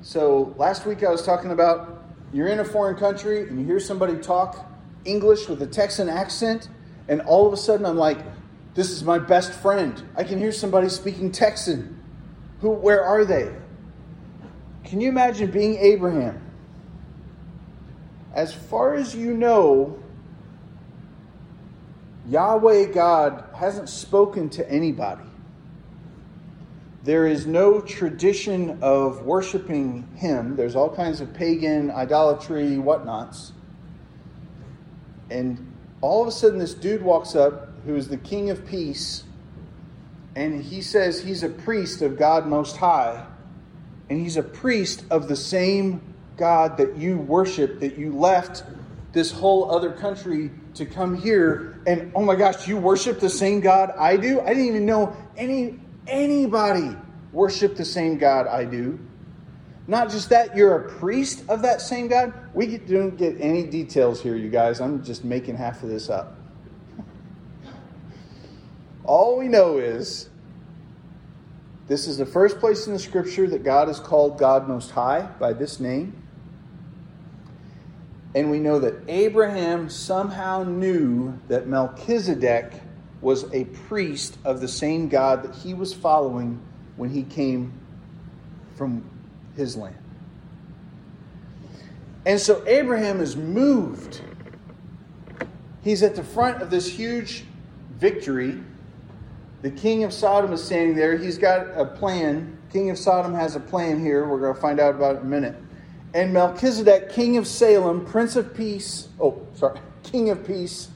So, 0.00 0.54
last 0.56 0.86
week 0.86 1.02
I 1.02 1.10
was 1.10 1.24
talking 1.26 1.50
about 1.50 2.04
you're 2.32 2.48
in 2.48 2.60
a 2.60 2.64
foreign 2.64 2.96
country 2.96 3.42
and 3.42 3.58
you 3.58 3.66
hear 3.66 3.80
somebody 3.80 4.16
talk 4.16 4.64
English 5.04 5.48
with 5.48 5.60
a 5.60 5.66
Texan 5.66 6.08
accent, 6.08 6.68
and 7.08 7.20
all 7.22 7.46
of 7.46 7.52
a 7.52 7.56
sudden 7.56 7.84
I'm 7.84 7.96
like, 7.96 8.18
this 8.74 8.90
is 8.90 9.02
my 9.02 9.18
best 9.18 9.52
friend. 9.52 10.02
I 10.16 10.24
can 10.24 10.38
hear 10.38 10.52
somebody 10.52 10.88
speaking 10.88 11.32
Texan. 11.32 12.00
Who 12.60 12.70
where 12.70 13.04
are 13.04 13.24
they? 13.24 13.52
Can 14.84 15.00
you 15.00 15.08
imagine 15.08 15.50
being 15.50 15.76
Abraham? 15.76 16.40
As 18.34 18.54
far 18.54 18.94
as 18.94 19.14
you 19.14 19.34
know, 19.34 19.98
Yahweh 22.28 22.92
God 22.92 23.44
hasn't 23.54 23.88
spoken 23.88 24.48
to 24.50 24.70
anybody. 24.70 25.24
There 27.04 27.26
is 27.26 27.46
no 27.46 27.80
tradition 27.80 28.78
of 28.82 29.22
worshiping 29.22 30.06
him. 30.14 30.56
There's 30.56 30.76
all 30.76 30.94
kinds 30.94 31.20
of 31.20 31.32
pagan 31.32 31.90
idolatry, 31.90 32.76
whatnots. 32.76 33.52
And 35.30 35.72
all 36.00 36.22
of 36.22 36.28
a 36.28 36.32
sudden, 36.32 36.58
this 36.58 36.74
dude 36.74 37.02
walks 37.02 37.34
up 37.34 37.67
who 37.88 37.96
is 37.96 38.08
the 38.08 38.18
King 38.18 38.50
of 38.50 38.66
Peace, 38.66 39.24
and 40.36 40.62
he 40.62 40.82
says 40.82 41.22
he's 41.22 41.42
a 41.42 41.48
priest 41.48 42.02
of 42.02 42.18
God 42.18 42.46
Most 42.46 42.76
High, 42.76 43.24
and 44.10 44.20
he's 44.20 44.36
a 44.36 44.42
priest 44.42 45.06
of 45.10 45.26
the 45.26 45.34
same 45.34 46.02
God 46.36 46.76
that 46.76 46.98
you 46.98 47.16
worship, 47.16 47.80
that 47.80 47.96
you 47.96 48.12
left 48.12 48.62
this 49.12 49.32
whole 49.32 49.74
other 49.74 49.90
country 49.90 50.50
to 50.74 50.84
come 50.84 51.16
here 51.16 51.80
and 51.86 52.12
oh 52.14 52.22
my 52.22 52.36
gosh 52.36 52.68
you 52.68 52.76
worship 52.76 53.18
the 53.20 53.28
same 53.28 53.58
god 53.58 53.90
i 53.98 54.18
do? 54.18 54.38
I 54.42 54.48
didn't 54.48 54.66
even 54.66 54.84
know 54.84 55.16
any 55.36 55.80
anybody 56.06 56.94
worship 57.32 57.74
the 57.74 57.86
same 57.86 58.18
god 58.18 58.46
i 58.46 58.66
do. 58.66 59.00
Not 59.86 60.10
just 60.10 60.28
that 60.28 60.54
you're 60.54 60.76
a 60.76 60.98
priest 60.98 61.42
of 61.48 61.62
that 61.62 61.80
same 61.80 62.06
god? 62.06 62.34
We 62.52 62.76
don't 62.76 63.16
get 63.16 63.40
any 63.40 63.64
details 63.64 64.20
here 64.20 64.36
you 64.36 64.50
guys. 64.50 64.78
I'm 64.82 65.02
just 65.02 65.24
making 65.24 65.56
half 65.56 65.82
of 65.82 65.88
this 65.88 66.10
up 66.10 66.37
all 69.08 69.36
we 69.36 69.48
know 69.48 69.78
is 69.78 70.28
this 71.88 72.06
is 72.06 72.18
the 72.18 72.26
first 72.26 72.60
place 72.60 72.86
in 72.86 72.92
the 72.92 72.98
scripture 72.98 73.48
that 73.48 73.64
god 73.64 73.88
is 73.88 73.98
called 73.98 74.38
god 74.38 74.68
most 74.68 74.90
high 74.90 75.22
by 75.40 75.52
this 75.52 75.80
name 75.80 76.22
and 78.34 78.50
we 78.50 78.58
know 78.58 78.78
that 78.78 78.94
Abraham 79.08 79.88
somehow 79.88 80.62
knew 80.62 81.38
that 81.48 81.66
Melchizedek 81.66 82.72
was 83.20 83.52
a 83.52 83.64
priest 83.64 84.38
of 84.44 84.60
the 84.60 84.68
same 84.68 85.08
God 85.08 85.42
that 85.42 85.54
he 85.54 85.74
was 85.74 85.94
following 85.94 86.60
when 86.96 87.10
he 87.10 87.22
came 87.22 87.72
from 88.76 89.04
his 89.56 89.76
land. 89.76 89.96
And 92.26 92.38
so 92.38 92.62
Abraham 92.66 93.20
is 93.20 93.36
moved. 93.36 94.20
He's 95.82 96.02
at 96.02 96.14
the 96.14 96.24
front 96.24 96.62
of 96.62 96.70
this 96.70 96.86
huge 96.86 97.44
victory. 97.96 98.62
The 99.62 99.70
king 99.70 100.04
of 100.04 100.12
Sodom 100.12 100.52
is 100.52 100.62
standing 100.62 100.94
there. 100.94 101.16
He's 101.16 101.38
got 101.38 101.66
a 101.76 101.84
plan. 101.84 102.56
King 102.72 102.90
of 102.90 102.98
Sodom 102.98 103.34
has 103.34 103.56
a 103.56 103.60
plan 103.60 104.00
here. 104.00 104.26
We're 104.26 104.38
going 104.38 104.54
to 104.54 104.60
find 104.60 104.78
out 104.78 104.94
about 104.94 105.16
it 105.16 105.20
in 105.20 105.26
a 105.26 105.30
minute. 105.30 105.56
And 106.14 106.32
Melchizedek, 106.32 107.10
king 107.10 107.36
of 107.36 107.46
Salem, 107.46 108.04
prince 108.04 108.36
of 108.36 108.54
peace, 108.54 109.08
oh, 109.20 109.46
sorry, 109.54 109.80
king 110.04 110.30
of 110.30 110.46
peace, 110.46 110.88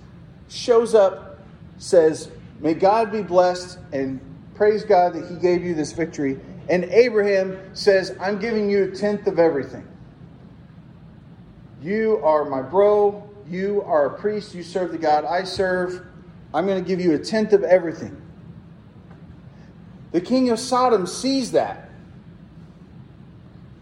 shows 0.48 0.94
up, 0.94 1.40
says, 1.78 2.30
May 2.60 2.74
God 2.74 3.10
be 3.10 3.22
blessed, 3.22 3.78
and 3.92 4.20
praise 4.54 4.84
God 4.84 5.14
that 5.14 5.28
he 5.28 5.34
gave 5.36 5.64
you 5.64 5.74
this 5.74 5.92
victory. 5.92 6.38
And 6.68 6.84
Abraham 6.84 7.58
says, 7.74 8.16
I'm 8.20 8.38
giving 8.38 8.70
you 8.70 8.84
a 8.84 8.90
tenth 8.92 9.26
of 9.26 9.40
everything. 9.40 9.86
You 11.82 12.20
are 12.22 12.44
my 12.44 12.62
bro. 12.62 13.28
You 13.48 13.82
are 13.82 14.06
a 14.06 14.18
priest. 14.20 14.54
You 14.54 14.62
serve 14.62 14.92
the 14.92 14.98
God 14.98 15.24
I 15.24 15.42
serve. 15.42 16.06
I'm 16.54 16.66
going 16.66 16.82
to 16.82 16.88
give 16.88 17.00
you 17.00 17.14
a 17.14 17.18
tenth 17.18 17.52
of 17.52 17.64
everything. 17.64 18.21
The 20.12 20.20
king 20.20 20.50
of 20.50 20.58
Sodom 20.58 21.06
sees 21.06 21.52
that. 21.52 21.90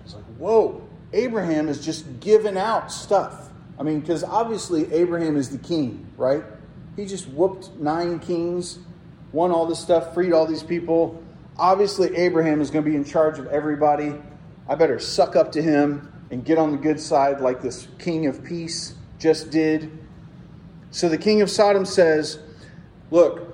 It's 0.05 0.15
like, 0.15 0.25
whoa. 0.39 0.83
Abraham 1.13 1.69
is 1.69 1.85
just 1.85 2.21
giving 2.21 2.57
out 2.57 2.93
stuff. 2.93 3.51
I 3.79 3.83
mean, 3.83 4.01
because 4.01 4.23
obviously 4.23 4.93
Abraham 4.93 5.37
is 5.37 5.51
the 5.51 5.59
king, 5.59 6.07
right? 6.17 6.45
He 6.97 7.05
just 7.05 7.29
whooped 7.29 7.75
nine 7.81 8.21
kings, 8.21 8.79
won 9.33 9.51
all 9.51 9.67
this 9.67 9.81
stuff, 9.81 10.15
freed 10.15 10.33
all 10.33 10.47
these 10.47 10.63
people. 10.63 11.21
Obviously, 11.59 12.17
Abraham 12.17 12.61
is 12.61 12.71
going 12.71 12.85
to 12.85 12.91
be 12.91 12.97
in 12.97 13.05
charge 13.05 13.39
of 13.39 13.47
everybody. 13.49 14.15
I 14.69 14.77
better 14.77 14.99
suck 14.99 15.35
up 15.35 15.51
to 15.53 15.63
him 15.63 16.13
and 16.31 16.45
get 16.45 16.59
on 16.59 16.71
the 16.71 16.79
good 16.79 17.01
side 17.01 17.41
like 17.41 17.61
this 17.61 17.89
king 17.99 18.27
of 18.27 18.45
peace 18.45 18.95
just 19.19 19.51
did. 19.51 19.91
So 20.93 21.09
the 21.09 21.19
king 21.19 21.43
of 21.43 21.51
Sodom 21.51 21.85
says, 21.85 22.39
Look, 23.11 23.50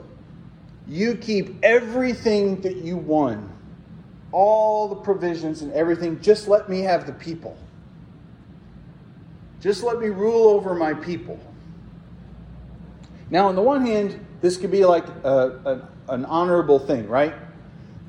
you 0.89 1.17
keep 1.17 1.57
everything 1.63 2.61
that 2.63 2.77
you 2.77 2.97
won 2.97 3.53
all 4.33 4.89
the 4.89 4.97
provisions 4.97 5.63
and 5.63 5.73
everything. 5.73 6.21
Just 6.21 6.49
let 6.49 6.69
me 6.69 6.81
have 6.81 7.07
the 7.07 7.13
people. 7.13 7.57
Just 9.61 9.83
let 9.83 9.99
me 9.99 10.09
rule 10.09 10.49
over 10.49 10.75
my 10.75 10.95
people. 10.95 11.41
Now, 13.31 13.49
on 13.49 13.57
the 13.57 13.63
one 13.63 13.85
hand, 13.85 14.25
this 14.41 14.57
could 14.57 14.71
be 14.71 14.85
like 14.85 15.07
uh, 15.25 15.51
a, 15.65 15.71
a, 15.71 15.89
an 16.11 16.25
honorable 16.27 16.79
thing, 16.79 17.09
right? 17.09 17.35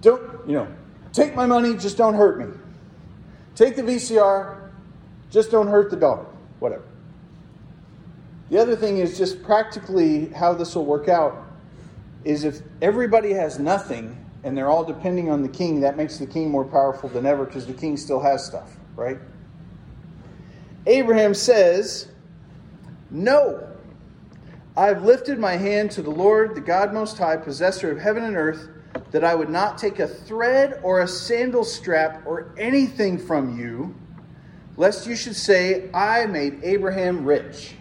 Don't, 0.01 0.21
you 0.47 0.53
know, 0.53 0.67
take 1.13 1.33
my 1.35 1.45
money, 1.45 1.75
just 1.75 1.97
don't 1.97 2.13
hurt 2.13 2.37
me. 2.37 2.53
Take 3.55 3.75
the 3.75 3.81
VCR, 3.81 4.69
just 5.31 5.49
don't 5.49 5.67
hurt 5.67 5.89
the 5.89 5.95
dog, 5.95 6.27
whatever. 6.59 6.83
The 8.49 8.59
other 8.59 8.75
thing 8.75 8.97
is 8.97 9.17
just 9.17 9.41
practically 9.41 10.27
how 10.27 10.53
this 10.53 10.75
will 10.75 10.85
work 10.85 11.07
out 11.07 11.46
is 12.27 12.43
if 12.43 12.59
everybody 12.81 13.31
has 13.31 13.57
nothing, 13.57 14.25
and 14.43 14.57
they're 14.57 14.69
all 14.69 14.83
depending 14.83 15.31
on 15.31 15.41
the 15.41 15.49
king, 15.49 15.79
that 15.79 15.95
makes 15.95 16.17
the 16.17 16.27
king 16.27 16.51
more 16.51 16.65
powerful 16.65 17.07
than 17.07 17.25
ever 17.25 17.45
because 17.45 17.65
the 17.65 17.73
king 17.73 17.95
still 17.95 18.19
has 18.19 18.45
stuff, 18.45 18.75
right? 18.97 19.17
Abraham 20.85 21.33
says, 21.33 22.09
No, 23.09 23.65
I've 24.75 25.03
lifted 25.03 25.39
my 25.39 25.55
hand 25.55 25.89
to 25.91 26.01
the 26.01 26.09
Lord, 26.09 26.53
the 26.53 26.61
God 26.61 26.93
Most 26.93 27.17
High, 27.17 27.37
possessor 27.37 27.91
of 27.91 27.97
heaven 27.97 28.23
and 28.25 28.35
earth, 28.35 28.67
that 29.11 29.23
I 29.23 29.33
would 29.33 29.49
not 29.49 29.77
take 29.77 29.99
a 29.99 30.07
thread 30.07 30.81
or 30.83 31.01
a 31.01 31.07
sandal 31.07 31.63
strap 31.63 32.27
or 32.27 32.53
anything 32.57 33.17
from 33.17 33.57
you, 33.57 33.95
lest 34.75 35.07
you 35.07 35.15
should 35.15 35.35
say, 35.35 35.89
I 35.93 36.25
made 36.25 36.59
Abraham 36.63 37.23
rich. 37.23 37.75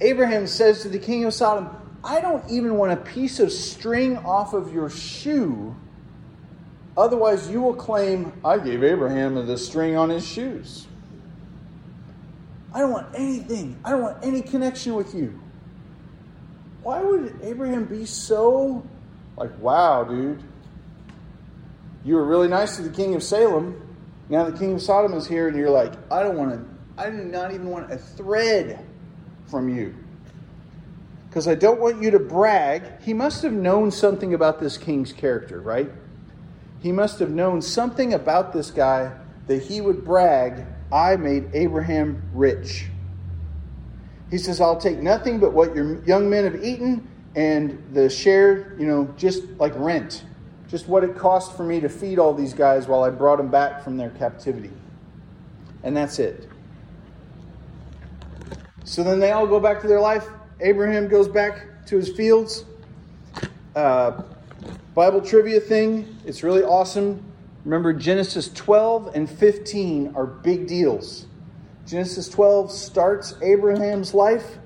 Abraham 0.00 0.46
says 0.46 0.80
to 0.82 0.88
the 0.88 0.98
king 0.98 1.24
of 1.26 1.34
Sodom, 1.34 1.83
I 2.04 2.20
don't 2.20 2.44
even 2.50 2.76
want 2.76 2.92
a 2.92 2.96
piece 2.96 3.40
of 3.40 3.50
string 3.50 4.18
off 4.18 4.52
of 4.52 4.72
your 4.74 4.90
shoe. 4.90 5.74
Otherwise, 6.96 7.50
you 7.50 7.62
will 7.62 7.74
claim, 7.74 8.32
I 8.44 8.58
gave 8.58 8.84
Abraham 8.84 9.46
the 9.46 9.56
string 9.56 9.96
on 9.96 10.10
his 10.10 10.24
shoes. 10.24 10.86
I 12.74 12.80
don't 12.80 12.90
want 12.90 13.06
anything. 13.14 13.78
I 13.84 13.90
don't 13.90 14.02
want 14.02 14.18
any 14.22 14.42
connection 14.42 14.94
with 14.94 15.14
you. 15.14 15.40
Why 16.82 17.00
would 17.00 17.40
Abraham 17.42 17.86
be 17.86 18.04
so 18.04 18.86
like, 19.38 19.58
wow, 19.58 20.04
dude? 20.04 20.42
You 22.04 22.16
were 22.16 22.24
really 22.24 22.48
nice 22.48 22.76
to 22.76 22.82
the 22.82 22.90
king 22.90 23.14
of 23.14 23.22
Salem. 23.22 23.80
Now 24.28 24.44
the 24.44 24.56
king 24.56 24.74
of 24.74 24.82
Sodom 24.82 25.14
is 25.14 25.26
here, 25.26 25.48
and 25.48 25.56
you're 25.56 25.70
like, 25.70 25.94
I 26.12 26.22
don't 26.22 26.36
want 26.36 26.52
to, 26.52 27.02
I 27.02 27.08
do 27.08 27.16
not 27.16 27.52
even 27.52 27.70
want 27.70 27.90
a 27.90 27.96
thread 27.96 28.84
from 29.46 29.74
you. 29.74 29.94
Because 31.34 31.48
I 31.48 31.56
don't 31.56 31.80
want 31.80 32.00
you 32.00 32.12
to 32.12 32.20
brag. 32.20 32.84
He 33.02 33.12
must 33.12 33.42
have 33.42 33.52
known 33.52 33.90
something 33.90 34.34
about 34.34 34.60
this 34.60 34.78
king's 34.78 35.12
character, 35.12 35.60
right? 35.60 35.90
He 36.78 36.92
must 36.92 37.18
have 37.18 37.30
known 37.30 37.60
something 37.60 38.14
about 38.14 38.52
this 38.52 38.70
guy 38.70 39.12
that 39.48 39.60
he 39.64 39.80
would 39.80 40.04
brag 40.04 40.64
I 40.92 41.16
made 41.16 41.50
Abraham 41.52 42.22
rich. 42.34 42.86
He 44.30 44.38
says, 44.38 44.60
I'll 44.60 44.80
take 44.80 44.98
nothing 44.98 45.40
but 45.40 45.52
what 45.52 45.74
your 45.74 46.04
young 46.04 46.30
men 46.30 46.44
have 46.44 46.62
eaten 46.62 47.10
and 47.34 47.82
the 47.92 48.08
share, 48.08 48.76
you 48.78 48.86
know, 48.86 49.12
just 49.16 49.42
like 49.58 49.72
rent. 49.74 50.22
Just 50.68 50.86
what 50.86 51.02
it 51.02 51.16
cost 51.16 51.56
for 51.56 51.64
me 51.64 51.80
to 51.80 51.88
feed 51.88 52.20
all 52.20 52.32
these 52.32 52.54
guys 52.54 52.86
while 52.86 53.02
I 53.02 53.10
brought 53.10 53.38
them 53.38 53.50
back 53.50 53.82
from 53.82 53.96
their 53.96 54.10
captivity. 54.10 54.70
And 55.82 55.96
that's 55.96 56.20
it. 56.20 56.48
So 58.84 59.02
then 59.02 59.18
they 59.18 59.32
all 59.32 59.48
go 59.48 59.58
back 59.58 59.80
to 59.80 59.88
their 59.88 60.00
life. 60.00 60.28
Abraham 60.64 61.08
goes 61.08 61.28
back 61.28 61.84
to 61.86 61.96
his 61.96 62.08
fields. 62.08 62.64
Uh, 63.76 64.22
Bible 64.94 65.20
trivia 65.20 65.60
thing, 65.60 66.16
it's 66.24 66.42
really 66.42 66.62
awesome. 66.62 67.22
Remember, 67.66 67.92
Genesis 67.92 68.48
12 68.48 69.14
and 69.14 69.28
15 69.28 70.14
are 70.16 70.24
big 70.26 70.66
deals. 70.66 71.26
Genesis 71.86 72.30
12 72.30 72.72
starts 72.72 73.34
Abraham's 73.42 74.14
life. 74.14 74.58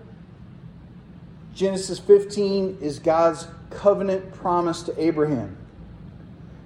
Genesis 1.53 1.99
15 1.99 2.79
is 2.81 3.01
God's 3.01 3.49
covenant 3.71 4.33
promise 4.35 4.83
to 4.85 5.03
Abraham. 5.03 5.57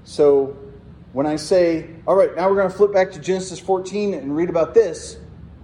So 0.04 0.58
when 1.14 1.24
I 1.24 1.36
say, 1.36 1.88
all 2.06 2.16
right, 2.16 2.36
now 2.36 2.50
we're 2.50 2.56
going 2.56 2.70
to 2.70 2.76
flip 2.76 2.92
back 2.92 3.12
to 3.12 3.18
Genesis 3.18 3.58
14 3.58 4.12
and 4.12 4.36
read 4.36 4.50
about 4.50 4.74
this, 4.74 5.16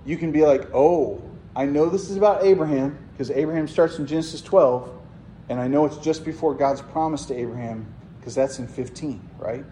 you 0.06 0.16
can 0.16 0.32
be 0.32 0.42
like, 0.46 0.70
oh, 0.72 1.22
I 1.54 1.66
know 1.66 1.90
this 1.90 2.08
is 2.08 2.16
about 2.16 2.44
Abraham 2.44 2.98
because 3.18 3.32
Abraham 3.32 3.66
starts 3.66 3.98
in 3.98 4.06
Genesis 4.06 4.40
12, 4.40 4.92
and 5.48 5.58
I 5.58 5.66
know 5.66 5.84
it's 5.84 5.96
just 5.96 6.24
before 6.24 6.54
God's 6.54 6.80
promise 6.80 7.24
to 7.26 7.34
Abraham 7.34 7.84
because 8.20 8.32
that's 8.32 8.60
in 8.60 8.68
15, 8.68 9.20
right? 9.40 9.64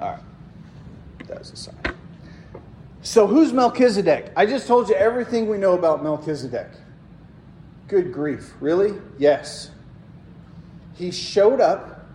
All 0.00 0.10
right. 0.10 0.20
That 1.28 1.38
was 1.38 1.52
a 1.52 1.56
sign. 1.56 1.76
So, 3.02 3.28
who's 3.28 3.52
Melchizedek? 3.52 4.32
I 4.34 4.44
just 4.44 4.66
told 4.66 4.88
you 4.88 4.96
everything 4.96 5.48
we 5.48 5.56
know 5.56 5.74
about 5.74 6.02
Melchizedek. 6.02 6.66
Good 7.86 8.12
grief. 8.12 8.54
Really? 8.58 9.00
Yes. 9.16 9.70
He 10.96 11.12
showed 11.12 11.60
up. 11.60 12.08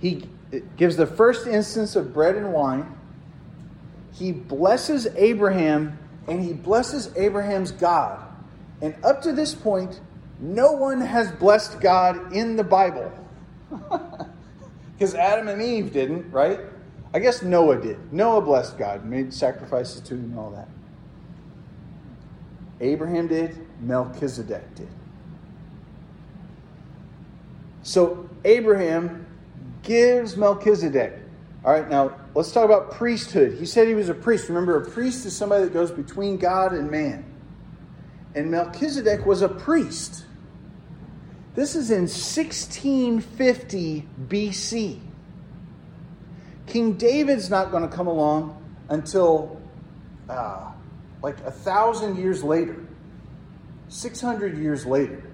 He 0.00 0.28
gives 0.76 0.96
the 0.96 1.06
first 1.06 1.46
instance 1.46 1.96
of 1.96 2.12
bread 2.12 2.36
and 2.36 2.52
wine. 2.52 2.94
He 4.12 4.32
blesses 4.32 5.06
Abraham, 5.16 5.98
and 6.28 6.44
he 6.44 6.52
blesses 6.52 7.10
Abraham's 7.16 7.72
God. 7.72 8.26
And 8.82 8.94
up 9.04 9.22
to 9.22 9.32
this 9.32 9.54
point, 9.54 10.00
no 10.38 10.72
one 10.72 11.00
has 11.00 11.30
blessed 11.32 11.80
God 11.80 12.32
in 12.32 12.56
the 12.56 12.64
Bible. 12.64 13.12
Because 15.00 15.14
Adam 15.14 15.48
and 15.48 15.62
Eve 15.62 15.94
didn't, 15.94 16.30
right? 16.30 16.60
I 17.14 17.20
guess 17.20 17.40
Noah 17.40 17.80
did. 17.80 18.12
Noah 18.12 18.42
blessed 18.42 18.76
God, 18.76 19.06
made 19.06 19.32
sacrifices 19.32 20.02
to 20.02 20.14
him 20.14 20.24
and 20.24 20.38
all 20.38 20.50
that. 20.50 20.68
Abraham 22.82 23.26
did, 23.26 23.66
Melchizedek 23.80 24.74
did. 24.74 24.88
So 27.82 28.28
Abraham 28.44 29.26
gives 29.82 30.36
Melchizedek. 30.36 31.18
All 31.64 31.72
right, 31.72 31.88
now 31.88 32.14
let's 32.34 32.52
talk 32.52 32.66
about 32.66 32.90
priesthood. 32.90 33.58
He 33.58 33.64
said 33.64 33.88
he 33.88 33.94
was 33.94 34.10
a 34.10 34.14
priest. 34.14 34.48
Remember, 34.48 34.76
a 34.82 34.90
priest 34.90 35.24
is 35.24 35.34
somebody 35.34 35.64
that 35.64 35.72
goes 35.72 35.90
between 35.90 36.36
God 36.36 36.74
and 36.74 36.90
man. 36.90 37.24
And 38.34 38.50
Melchizedek 38.50 39.26
was 39.26 39.42
a 39.42 39.48
priest. 39.48 40.24
This 41.54 41.74
is 41.74 41.90
in 41.90 42.02
1650 42.02 44.08
BC. 44.28 45.00
King 46.66 46.92
David's 46.92 47.50
not 47.50 47.72
going 47.72 47.82
to 47.82 47.88
come 47.88 48.06
along 48.06 48.56
until 48.88 49.60
uh, 50.28 50.70
like 51.22 51.40
a 51.40 51.50
thousand 51.50 52.16
years 52.16 52.44
later, 52.44 52.86
600 53.88 54.58
years 54.58 54.86
later. 54.86 55.24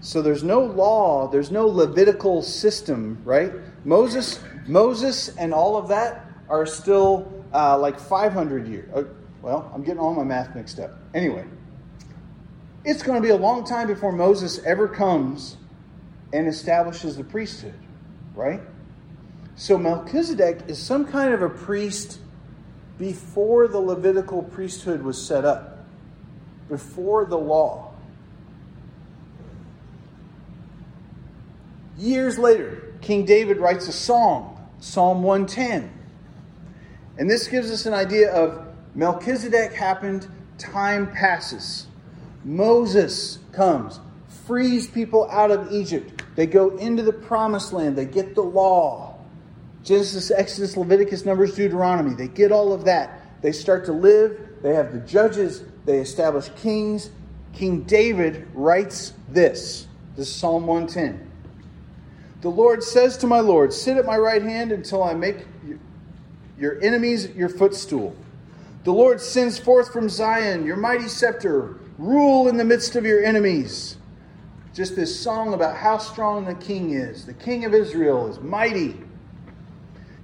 So 0.00 0.22
there's 0.22 0.42
no 0.42 0.64
law, 0.64 1.28
there's 1.28 1.50
no 1.50 1.66
Levitical 1.66 2.42
system, 2.42 3.18
right? 3.24 3.52
Moses, 3.84 4.40
Moses, 4.66 5.28
and 5.36 5.54
all 5.54 5.76
of 5.76 5.88
that 5.88 6.26
are 6.48 6.66
still 6.66 7.44
uh, 7.54 7.78
like 7.78 8.00
500 8.00 8.66
years. 8.66 9.06
Well, 9.42 9.70
I'm 9.74 9.82
getting 9.82 9.98
all 9.98 10.14
my 10.14 10.22
math 10.22 10.54
mixed 10.54 10.78
up. 10.78 10.92
Anyway, 11.14 11.44
it's 12.84 13.02
going 13.02 13.20
to 13.20 13.26
be 13.26 13.32
a 13.32 13.36
long 13.36 13.64
time 13.64 13.88
before 13.88 14.12
Moses 14.12 14.60
ever 14.60 14.86
comes 14.86 15.56
and 16.32 16.46
establishes 16.46 17.16
the 17.16 17.24
priesthood, 17.24 17.74
right? 18.34 18.60
So 19.56 19.76
Melchizedek 19.76 20.60
is 20.68 20.78
some 20.78 21.04
kind 21.04 21.34
of 21.34 21.42
a 21.42 21.48
priest 21.48 22.20
before 22.98 23.66
the 23.66 23.78
Levitical 23.78 24.44
priesthood 24.44 25.02
was 25.02 25.20
set 25.20 25.44
up, 25.44 25.84
before 26.68 27.24
the 27.24 27.36
law. 27.36 27.92
Years 31.98 32.38
later, 32.38 32.94
King 33.00 33.24
David 33.24 33.58
writes 33.58 33.88
a 33.88 33.92
song, 33.92 34.70
Psalm 34.80 35.22
110. 35.22 35.90
And 37.18 37.28
this 37.28 37.48
gives 37.48 37.70
us 37.70 37.86
an 37.86 37.92
idea 37.92 38.32
of 38.32 38.71
Melchizedek 38.94 39.72
happened, 39.72 40.28
time 40.58 41.10
passes. 41.10 41.86
Moses 42.44 43.38
comes, 43.52 44.00
frees 44.46 44.86
people 44.86 45.30
out 45.30 45.50
of 45.50 45.72
Egypt. 45.72 46.24
They 46.36 46.46
go 46.46 46.76
into 46.76 47.02
the 47.02 47.12
promised 47.12 47.72
land, 47.72 47.96
they 47.96 48.04
get 48.04 48.34
the 48.34 48.42
law. 48.42 49.18
Genesis, 49.84 50.30
Exodus, 50.30 50.76
Leviticus, 50.76 51.24
Numbers, 51.24 51.54
Deuteronomy. 51.56 52.14
They 52.14 52.28
get 52.28 52.52
all 52.52 52.72
of 52.72 52.84
that. 52.84 53.20
They 53.42 53.52
start 53.52 53.84
to 53.86 53.92
live. 53.92 54.38
They 54.62 54.74
have 54.74 54.92
the 54.92 55.00
judges. 55.00 55.64
They 55.84 55.98
establish 55.98 56.48
kings. 56.56 57.10
King 57.52 57.82
David 57.82 58.48
writes 58.54 59.12
this. 59.28 59.88
This 60.16 60.28
is 60.28 60.34
Psalm 60.34 60.66
110. 60.66 61.30
The 62.42 62.48
Lord 62.48 62.82
says 62.82 63.16
to 63.18 63.26
my 63.26 63.40
Lord, 63.40 63.72
Sit 63.72 63.96
at 63.96 64.04
my 64.04 64.16
right 64.16 64.42
hand 64.42 64.72
until 64.72 65.02
I 65.02 65.14
make 65.14 65.46
your 66.58 66.80
enemies 66.82 67.28
your 67.34 67.48
footstool. 67.48 68.14
The 68.84 68.92
Lord 68.92 69.20
sends 69.20 69.58
forth 69.58 69.92
from 69.92 70.08
Zion 70.08 70.66
your 70.66 70.76
mighty 70.76 71.08
scepter. 71.08 71.78
Rule 71.98 72.48
in 72.48 72.56
the 72.56 72.64
midst 72.64 72.96
of 72.96 73.04
your 73.04 73.22
enemies. 73.22 73.96
Just 74.74 74.96
this 74.96 75.18
song 75.18 75.54
about 75.54 75.76
how 75.76 75.98
strong 75.98 76.44
the 76.44 76.54
king 76.54 76.94
is. 76.94 77.24
The 77.24 77.34
king 77.34 77.64
of 77.64 77.74
Israel 77.74 78.26
is 78.26 78.40
mighty. 78.40 78.98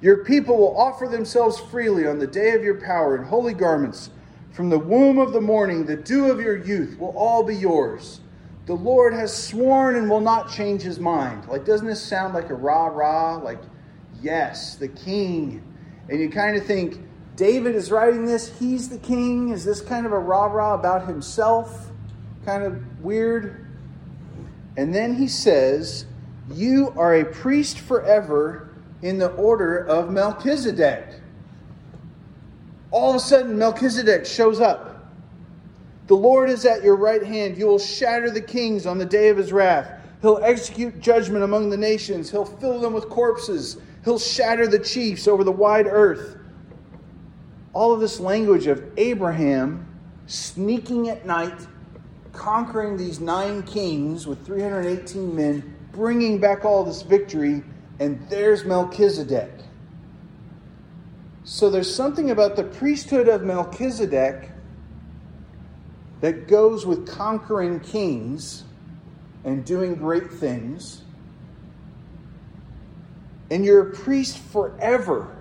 Your 0.01 0.25
people 0.25 0.57
will 0.57 0.77
offer 0.77 1.07
themselves 1.07 1.61
freely 1.61 2.07
on 2.07 2.19
the 2.19 2.27
day 2.27 2.55
of 2.55 2.65
your 2.65 2.81
power 2.81 3.17
in 3.17 3.25
holy 3.25 3.55
garments. 3.55 4.11
From 4.53 4.71
the 4.71 4.79
womb 4.79 5.19
of 5.19 5.33
the 5.33 5.41
morning, 5.41 5.87
the 5.87 5.97
dew 5.97 6.31
of 6.31 6.41
your 6.41 6.57
youth 6.57 6.99
will 6.99 7.17
all 7.17 7.45
be 7.45 7.55
yours. 7.55 8.21
The 8.67 8.75
Lord 8.75 9.15
has 9.15 9.33
sworn 9.33 9.95
and 9.95 10.11
will 10.11 10.21
not 10.21 10.51
change 10.51 10.83
his 10.83 10.99
mind. 10.99 11.47
Like, 11.49 11.65
doesn't 11.65 11.87
this 11.87 12.03
sound 12.03 12.35
like 12.35 12.51
a 12.51 12.55
rah 12.55 12.87
rah? 12.87 13.37
Like, 13.37 13.61
yes, 14.21 14.75
the 14.75 14.89
king. 14.89 15.63
And 16.09 16.19
you 16.19 16.29
kind 16.29 16.57
of 16.57 16.67
think, 16.67 17.01
David 17.39 17.77
is 17.77 17.93
writing 17.93 18.27
this, 18.27 18.59
he's 18.59 18.89
the 18.89 18.99
king. 18.99 19.51
Is 19.51 19.65
this 19.65 19.81
kind 19.81 20.05
of 20.07 20.13
a 20.13 20.19
rah 20.19 20.47
rah 20.47 20.75
about 20.75 21.07
himself? 21.07 21.89
Kind 22.45 22.65
of 22.65 23.01
weird. 23.01 23.65
And 24.77 24.93
then 24.93 25.15
he 25.15 25.29
says, 25.29 26.05
You 26.53 26.93
are 26.97 27.15
a 27.15 27.25
priest 27.25 27.79
forever 27.79 28.75
in 29.03 29.19
the 29.19 29.29
order 29.35 29.79
of 29.87 30.11
Melchizedek. 30.11 31.21
All 32.91 33.11
of 33.11 33.17
a 33.17 33.21
sudden, 33.21 33.57
Melchizedek 33.57 34.27
shows 34.27 34.61
up. 34.61 35.13
The 36.09 36.17
Lord 36.17 36.51
is 36.51 36.65
at 36.65 36.83
your 36.83 36.97
right 36.97 37.23
hand. 37.23 37.57
You 37.57 37.67
will 37.67 37.79
shatter 37.79 38.33
the 38.33 38.41
kings 38.41 38.85
on 38.85 38.99
the 38.99 39.07
day 39.07 39.29
of 39.29 39.37
his 39.37 39.53
wrath. 39.53 39.89
He'll 40.23 40.41
execute 40.43 40.99
judgment 40.99 41.45
among 41.45 41.71
the 41.71 41.77
nations. 41.77 42.33
He'll 42.33 42.45
fill 42.45 42.81
them 42.81 42.95
with 42.95 43.09
corpses. 43.09 43.77
He'll 44.05 44.19
shatter 44.19 44.67
the 44.67 44.81
chiefs 44.81 45.29
over 45.29 45.45
the 45.45 45.53
wide 45.53 45.87
earth. 45.87 46.38
All 47.73 47.93
of 47.93 48.01
this 48.01 48.19
language 48.21 48.67
of 48.67 48.83
Abraham 48.97 49.87
sneaking 50.27 51.09
at 51.09 51.27
night, 51.27 51.67
conquering 52.33 52.97
these 52.97 53.21
nine 53.21 53.63
kings 53.63 54.27
with 54.27 54.45
318 54.45 55.35
men, 55.35 55.77
bringing 55.93 56.39
back 56.39 56.65
all 56.65 56.85
this 56.85 57.03
victory, 57.03 57.63
and 57.99 58.29
there's 58.29 58.65
Melchizedek. 58.65 59.51
So 61.45 61.71
there's 61.71 61.93
something 61.93 62.31
about 62.31 62.57
the 62.57 62.65
priesthood 62.65 63.27
of 63.27 63.43
Melchizedek 63.43 64.51
that 66.21 66.47
goes 66.47 66.85
with 66.85 67.09
conquering 67.09 67.81
kings 67.81 68.65
and 69.45 69.65
doing 69.65 69.95
great 69.95 70.31
things. 70.31 71.03
And 73.51 73.65
you're 73.65 73.89
a 73.89 73.95
priest 73.95 74.39
forever. 74.39 75.38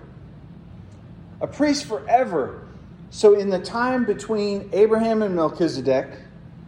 A 1.40 1.46
priest 1.46 1.84
forever. 1.84 2.66
So, 3.10 3.34
in 3.34 3.48
the 3.48 3.60
time 3.60 4.04
between 4.04 4.68
Abraham 4.72 5.22
and 5.22 5.34
Melchizedek, 5.34 6.10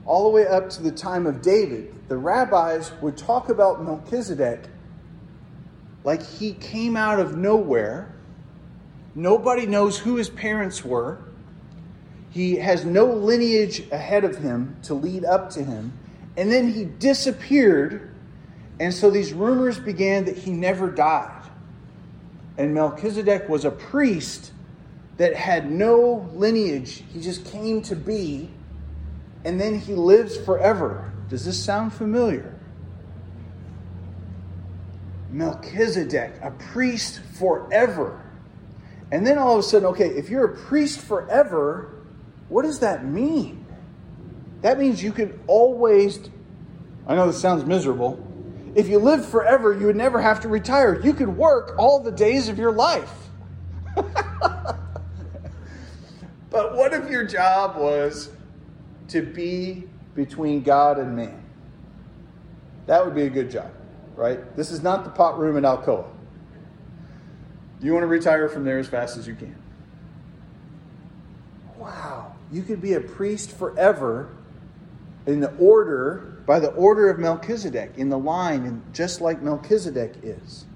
all 0.07 0.25
the 0.25 0.31
way 0.31 0.47
up 0.47 0.71
to 0.71 0.83
the 0.83 0.91
time 0.91 1.27
of 1.27 1.43
David, 1.43 1.95
the 2.09 2.17
rabbis 2.17 2.93
would 3.01 3.17
talk 3.17 3.49
about 3.49 3.85
Melchizedek 3.85 4.65
like 6.05 6.23
he 6.23 6.53
came 6.55 6.97
out 6.97 7.21
of 7.21 7.37
nowhere. 7.37 8.15
Nobody 9.15 9.67
knows 9.67 9.99
who 9.99 10.17
his 10.17 10.31
parents 10.31 10.85
were. 10.85 11.19
He 12.31 12.57
has 12.57 12.85
no 12.85 13.07
lineage 13.07 13.89
ahead 13.91 14.25
of 14.25 14.39
him 14.39 14.77
to 14.85 14.95
lead 14.95 15.25
up 15.25 15.51
to 15.51 15.65
him. 15.65 15.93
And 16.37 16.51
then 16.51 16.73
he 16.73 16.85
disappeared. 16.85 18.15
And 18.79 18.95
so 18.95 19.11
these 19.11 19.33
rumors 19.33 19.79
began 19.79 20.25
that 20.25 20.39
he 20.39 20.53
never 20.53 20.91
died. 20.91 21.43
And 22.57 22.73
Melchizedek 22.73 23.49
was 23.49 23.65
a 23.65 23.71
priest 23.71 24.53
that 25.21 25.37
had 25.37 25.71
no 25.71 26.27
lineage. 26.33 27.05
He 27.13 27.21
just 27.21 27.45
came 27.45 27.83
to 27.83 27.95
be. 27.95 28.49
And 29.45 29.61
then 29.61 29.79
he 29.79 29.93
lives 29.93 30.39
forever. 30.39 31.13
Does 31.29 31.45
this 31.45 31.63
sound 31.63 31.93
familiar? 31.93 32.59
Melchizedek, 35.31 36.33
a 36.41 36.53
priest 36.53 37.21
forever. 37.39 38.19
And 39.13 39.27
then 39.27 39.37
all 39.37 39.53
of 39.53 39.59
a 39.59 39.63
sudden, 39.63 39.89
okay, 39.89 40.09
if 40.09 40.31
you're 40.31 40.47
a 40.47 40.57
priest 40.57 41.01
forever, 41.01 41.97
what 42.49 42.63
does 42.63 42.79
that 42.79 43.05
mean? 43.05 43.67
That 44.63 44.79
means 44.79 45.03
you 45.03 45.13
could 45.13 45.39
always, 45.47 46.19
I 47.07 47.15
know 47.15 47.27
this 47.27 47.39
sounds 47.39 47.67
miserable. 47.67 48.27
If 48.75 48.89
you 48.89 48.99
lived 48.99 49.27
forever, 49.27 49.75
you 49.75 49.85
would 49.85 49.97
never 49.97 50.19
have 50.19 50.41
to 50.41 50.49
retire. 50.49 50.99
You 50.99 51.13
could 51.13 51.37
work 51.37 51.75
all 51.77 52.01
the 52.01 52.13
days 52.13 52.49
of 52.49 52.59
your 52.59 52.73
life. 52.73 53.13
but 56.51 56.77
what 56.77 56.93
if 56.93 57.09
your 57.09 57.25
job 57.25 57.77
was 57.77 58.31
to 59.09 59.23
be 59.23 59.85
between 60.15 60.63
God 60.63 60.99
and 60.99 61.17
man? 61.17 61.43
That 62.87 63.05
would 63.05 63.15
be 63.15 63.23
a 63.23 63.31
good 63.31 63.51
job, 63.51 63.71
right? 64.17 64.57
This 64.57 64.71
is 64.71 64.83
not 64.83 65.05
the 65.05 65.11
pot 65.11 65.39
room 65.39 65.57
in 65.57 65.65
Alcoa. 65.65 66.07
You 67.81 67.93
want 67.93 68.03
to 68.03 68.09
retire 68.09 68.49
from 68.49 68.65
there 68.65 68.79
as 68.79 68.89
fast 68.89 69.17
as 69.17 69.27
you 69.27 69.35
can. 69.35 69.57
Wow. 71.79 72.35
You 72.53 72.63
could 72.63 72.83
be 72.83 72.95
a 72.95 73.01
priest 73.01 73.53
forever 73.53 74.35
in 75.27 75.41
the 75.41 75.55
order, 75.57 76.43
by 76.47 76.59
the 76.59 76.71
order 76.73 77.09
of 77.09 77.19
Melchizedek, 77.19 77.93
in 77.97 78.09
the 78.09 78.19
line, 78.19 78.65
and 78.65 78.83
just 78.93 79.21
like 79.21 79.41
Melchizedek 79.41 80.15
is. 80.23 80.67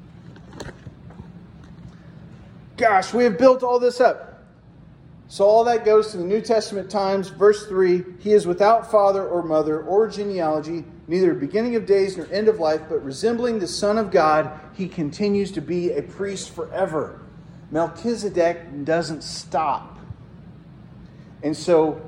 Gosh, 2.76 3.12
we 3.12 3.24
have 3.24 3.38
built 3.38 3.62
all 3.62 3.78
this 3.78 4.00
up. 4.00 4.33
So 5.28 5.44
all 5.44 5.64
that 5.64 5.84
goes 5.84 6.10
to 6.10 6.18
the 6.18 6.24
New 6.24 6.40
Testament 6.40 6.90
times, 6.90 7.28
verse 7.28 7.66
3 7.66 8.04
He 8.18 8.32
is 8.32 8.46
without 8.46 8.90
father 8.90 9.26
or 9.26 9.42
mother 9.42 9.80
or 9.80 10.06
genealogy, 10.08 10.84
neither 11.08 11.34
beginning 11.34 11.76
of 11.76 11.86
days 11.86 12.16
nor 12.16 12.26
end 12.30 12.48
of 12.48 12.60
life, 12.60 12.82
but 12.88 13.04
resembling 13.04 13.58
the 13.58 13.66
Son 13.66 13.98
of 13.98 14.10
God, 14.10 14.60
he 14.74 14.88
continues 14.88 15.50
to 15.52 15.60
be 15.60 15.92
a 15.92 16.02
priest 16.02 16.50
forever. 16.50 17.20
Melchizedek 17.70 18.84
doesn't 18.84 19.22
stop. 19.22 19.98
And 21.42 21.56
so 21.56 22.00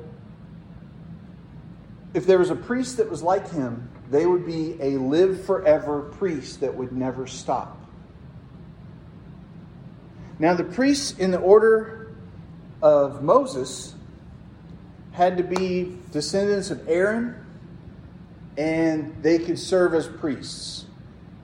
if 2.15 2.27
there 2.27 2.39
was 2.39 2.51
a 2.51 2.57
priest 2.57 2.99
that 2.99 3.11
was 3.11 3.23
like 3.23 3.51
him, 3.51 3.91
they 4.11 4.25
would 4.25 4.47
be 4.47 4.77
a 4.81 4.97
live 4.99 5.45
forever 5.45 6.03
priest 6.03 6.61
that 6.61 6.75
would 6.75 6.93
never 6.93 7.27
stop. 7.27 7.77
Now, 10.39 10.55
the 10.55 10.65
priests 10.65 11.19
in 11.19 11.31
the 11.31 11.39
order 11.39 11.96
of 12.83 13.23
Moses 13.23 13.95
had 15.13 15.37
to 15.39 15.43
be 15.43 15.97
descendants 16.13 16.71
of 16.71 16.87
Aaron, 16.89 17.35
and 18.59 19.17
they 19.23 19.39
could 19.39 19.59
serve 19.59 19.95
as 19.95 20.07
priests. 20.07 20.87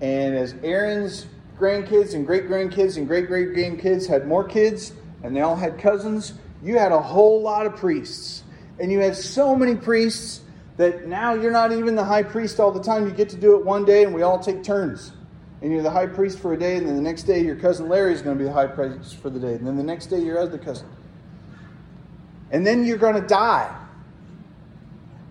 And 0.00 0.34
as 0.34 0.54
Aaron's 0.62 1.26
grandkids 1.58 2.14
and 2.14 2.26
great 2.26 2.48
grandkids 2.48 2.96
and 2.96 3.06
great 3.06 3.28
great 3.28 3.50
grandkids 3.50 4.06
had 4.06 4.26
more 4.26 4.44
kids, 4.44 4.92
and 5.22 5.34
they 5.34 5.40
all 5.40 5.56
had 5.56 5.78
cousins, 5.78 6.34
you 6.62 6.78
had 6.78 6.92
a 6.92 7.00
whole 7.00 7.40
lot 7.40 7.66
of 7.66 7.76
priests. 7.76 8.44
And 8.78 8.90
you 8.90 8.98
had 8.98 9.16
so 9.16 9.54
many 9.54 9.76
priests 9.76 10.40
that 10.76 11.06
now 11.06 11.34
you're 11.34 11.52
not 11.52 11.72
even 11.72 11.94
the 11.94 12.04
high 12.04 12.22
priest 12.22 12.58
all 12.58 12.72
the 12.72 12.82
time. 12.82 13.06
You 13.06 13.12
get 13.12 13.28
to 13.30 13.36
do 13.36 13.56
it 13.56 13.64
one 13.64 13.84
day 13.84 14.04
and 14.04 14.14
we 14.14 14.22
all 14.22 14.38
take 14.38 14.62
turns. 14.62 15.12
And 15.60 15.72
you're 15.72 15.82
the 15.82 15.90
high 15.90 16.08
priest 16.08 16.40
for 16.40 16.54
a 16.54 16.58
day, 16.58 16.76
and 16.76 16.88
then 16.88 16.96
the 16.96 17.02
next 17.02 17.22
day 17.22 17.40
your 17.40 17.54
cousin 17.54 17.88
Larry 17.88 18.12
is 18.12 18.20
going 18.20 18.36
to 18.36 18.38
be 18.42 18.48
the 18.48 18.52
high 18.52 18.66
priest 18.66 19.16
for 19.16 19.30
the 19.30 19.38
day. 19.38 19.54
And 19.54 19.64
then 19.64 19.76
the 19.76 19.84
next 19.84 20.06
day 20.06 20.18
your 20.18 20.38
other 20.38 20.58
cousin. 20.58 20.88
And 22.52 22.66
then 22.66 22.84
you're 22.84 22.98
going 22.98 23.20
to 23.20 23.26
die. 23.26 23.74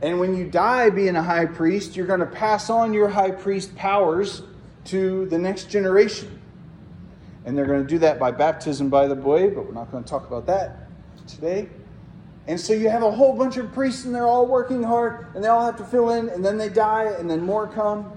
And 0.01 0.19
when 0.19 0.35
you 0.35 0.49
die 0.49 0.89
being 0.89 1.15
a 1.15 1.21
high 1.21 1.45
priest, 1.45 1.95
you're 1.95 2.07
going 2.07 2.19
to 2.19 2.25
pass 2.25 2.69
on 2.71 2.93
your 2.93 3.07
high 3.07 3.31
priest 3.31 3.75
powers 3.75 4.41
to 4.85 5.27
the 5.27 5.37
next 5.37 5.69
generation. 5.69 6.39
And 7.45 7.55
they're 7.55 7.67
going 7.67 7.83
to 7.83 7.87
do 7.87 7.99
that 7.99 8.19
by 8.19 8.31
baptism, 8.31 8.89
by 8.89 9.07
the 9.07 9.15
way, 9.15 9.49
but 9.49 9.65
we're 9.65 9.73
not 9.73 9.91
going 9.91 10.03
to 10.03 10.09
talk 10.09 10.27
about 10.27 10.47
that 10.47 10.87
today. 11.27 11.69
And 12.47 12.59
so 12.59 12.73
you 12.73 12.89
have 12.89 13.03
a 13.03 13.11
whole 13.11 13.37
bunch 13.37 13.57
of 13.57 13.71
priests 13.71 14.05
and 14.05 14.13
they're 14.13 14.27
all 14.27 14.47
working 14.47 14.81
hard 14.81 15.27
and 15.35 15.43
they 15.43 15.47
all 15.47 15.63
have 15.63 15.77
to 15.77 15.83
fill 15.83 16.09
in 16.09 16.29
and 16.29 16.43
then 16.43 16.57
they 16.57 16.69
die 16.69 17.13
and 17.19 17.29
then 17.29 17.41
more 17.41 17.67
come. 17.67 18.11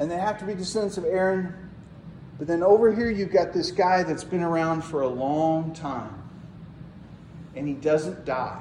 And 0.00 0.10
they 0.10 0.18
have 0.18 0.38
to 0.40 0.44
be 0.44 0.54
descendants 0.54 0.96
of 0.96 1.04
Aaron. 1.04 1.54
But 2.36 2.48
then 2.48 2.64
over 2.64 2.92
here 2.92 3.10
you've 3.10 3.30
got 3.30 3.52
this 3.52 3.70
guy 3.70 4.02
that's 4.02 4.24
been 4.24 4.42
around 4.42 4.82
for 4.82 5.02
a 5.02 5.08
long 5.08 5.72
time. 5.72 6.23
And 7.56 7.68
he 7.68 7.74
doesn't 7.74 8.24
die. 8.24 8.60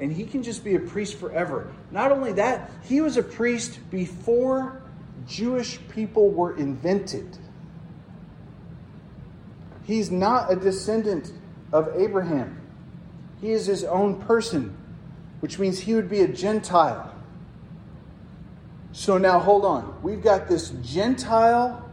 And 0.00 0.12
he 0.12 0.24
can 0.24 0.42
just 0.42 0.64
be 0.64 0.74
a 0.74 0.80
priest 0.80 1.18
forever. 1.18 1.72
Not 1.90 2.10
only 2.10 2.32
that, 2.32 2.70
he 2.82 3.00
was 3.00 3.16
a 3.16 3.22
priest 3.22 3.78
before 3.90 4.82
Jewish 5.26 5.78
people 5.88 6.30
were 6.30 6.56
invented. 6.56 7.38
He's 9.84 10.10
not 10.10 10.50
a 10.50 10.56
descendant 10.56 11.32
of 11.72 11.88
Abraham. 11.96 12.60
He 13.40 13.52
is 13.52 13.66
his 13.66 13.84
own 13.84 14.20
person, 14.22 14.76
which 15.40 15.58
means 15.58 15.78
he 15.78 15.94
would 15.94 16.08
be 16.08 16.20
a 16.20 16.28
Gentile. 16.28 17.14
So 18.92 19.18
now 19.18 19.38
hold 19.38 19.64
on. 19.64 19.98
We've 20.02 20.22
got 20.22 20.48
this 20.48 20.70
Gentile 20.82 21.84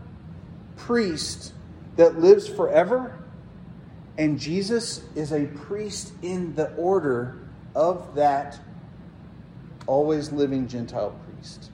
priest 0.77 1.53
that 1.97 2.19
lives 2.19 2.47
forever, 2.47 3.17
and 4.17 4.39
Jesus 4.39 5.03
is 5.15 5.31
a 5.31 5.45
priest 5.45 6.13
in 6.21 6.53
the 6.55 6.73
order 6.75 7.39
of 7.75 8.15
that 8.15 8.59
always 9.87 10.31
living 10.31 10.67
Gentile 10.67 11.15
priest. 11.25 11.69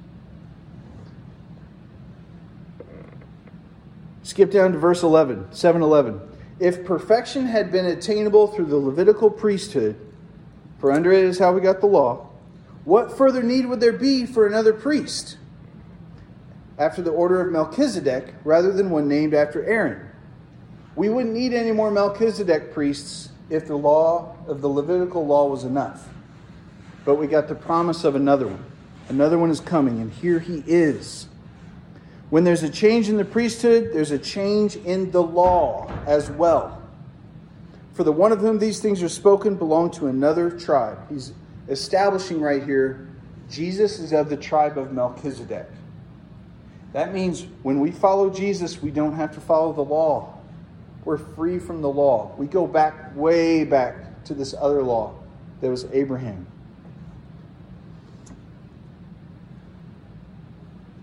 Skip 4.24 4.52
down 4.52 4.74
to 4.74 4.78
verse 4.78 5.04
11, 5.04 5.52
711 5.52 6.22
if 6.60 6.86
perfection 6.86 7.46
had 7.46 7.72
been 7.72 7.86
attainable 7.86 8.48
through 8.48 8.66
the 8.66 8.78
Levitical 8.78 9.30
priesthood, 9.30 9.96
for 10.80 10.92
under 10.92 11.12
it 11.12 11.24
is 11.24 11.38
how 11.38 11.54
we 11.54 11.62
got 11.62 11.82
the 11.82 11.88
law, 11.88 12.30
what 12.84 13.16
further 13.18 13.44
need 13.44 13.66
would 13.68 13.80
there 13.80 13.94
be 13.94 14.26
for 14.26 14.48
another 14.48 14.74
priest 14.74 15.38
after 16.80 17.02
the 17.02 17.12
order 17.12 17.42
of 17.42 17.52
Melchizedek 17.52 18.34
rather 18.44 18.72
than 18.72 18.90
one 18.90 19.08
named 19.08 19.34
after 19.34 19.64
Aaron? 19.66 20.07
We 20.98 21.10
wouldn't 21.10 21.36
need 21.36 21.54
any 21.54 21.72
more 21.72 21.92
Melchizedek 21.92 22.74
priests 22.74 23.30
if 23.52 23.68
the 23.68 23.76
law 23.76 24.36
of 24.48 24.62
the 24.62 24.68
Levitical 24.68 25.28
law 25.28 25.48
was 25.48 25.64
enough. 25.64 26.10
But 27.06 27.16
we 27.16 27.28
got 27.28 27.48
the 27.48 27.54
promise 27.54 28.04
of 28.04 28.16
another 28.16 28.48
one. 28.48 28.66
Another 29.08 29.38
one 29.38 29.52
is 29.52 29.60
coming, 29.60 30.02
and 30.02 30.12
here 30.12 30.40
he 30.40 30.64
is. 30.66 31.28
When 32.32 32.44
there's 32.44 32.64
a 32.64 32.70
change 32.70 33.10
in 33.10 33.18
the 33.18 33.24
priesthood, 33.24 33.92
there's 33.94 34.10
a 34.10 34.18
change 34.18 34.76
in 34.76 35.12
the 35.12 35.22
law 35.22 35.88
as 36.08 36.32
well. 36.32 36.82
For 37.94 38.04
the 38.04 38.12
one 38.12 38.32
of 38.32 38.40
whom 38.40 38.58
these 38.58 38.80
things 38.80 39.04
are 39.04 39.10
spoken 39.10 39.56
belonged 39.56 39.94
to 39.94 40.08
another 40.08 40.50
tribe. 40.50 40.98
He's 41.10 41.32
establishing 41.70 42.42
right 42.42 42.64
here 42.64 43.08
Jesus 43.52 44.00
is 44.00 44.14
of 44.14 44.30
the 44.30 44.36
tribe 44.36 44.80
of 44.80 44.92
Melchizedek. 44.92 45.70
That 46.94 47.14
means 47.14 47.46
when 47.62 47.80
we 47.80 47.92
follow 47.92 48.32
Jesus, 48.32 48.82
we 48.82 48.90
don't 48.90 49.14
have 49.14 49.34
to 49.36 49.42
follow 49.42 49.72
the 49.74 49.84
law. 49.84 50.37
We're 51.08 51.18
free 51.18 51.58
from 51.58 51.82
the 51.82 51.88
law. 51.88 52.36
We 52.38 52.48
go 52.48 52.68
back, 52.68 53.16
way 53.16 53.64
back 53.64 54.26
to 54.26 54.34
this 54.34 54.54
other 54.60 54.84
law 54.84 55.16
that 55.62 55.70
was 55.70 55.86
Abraham. 55.94 56.46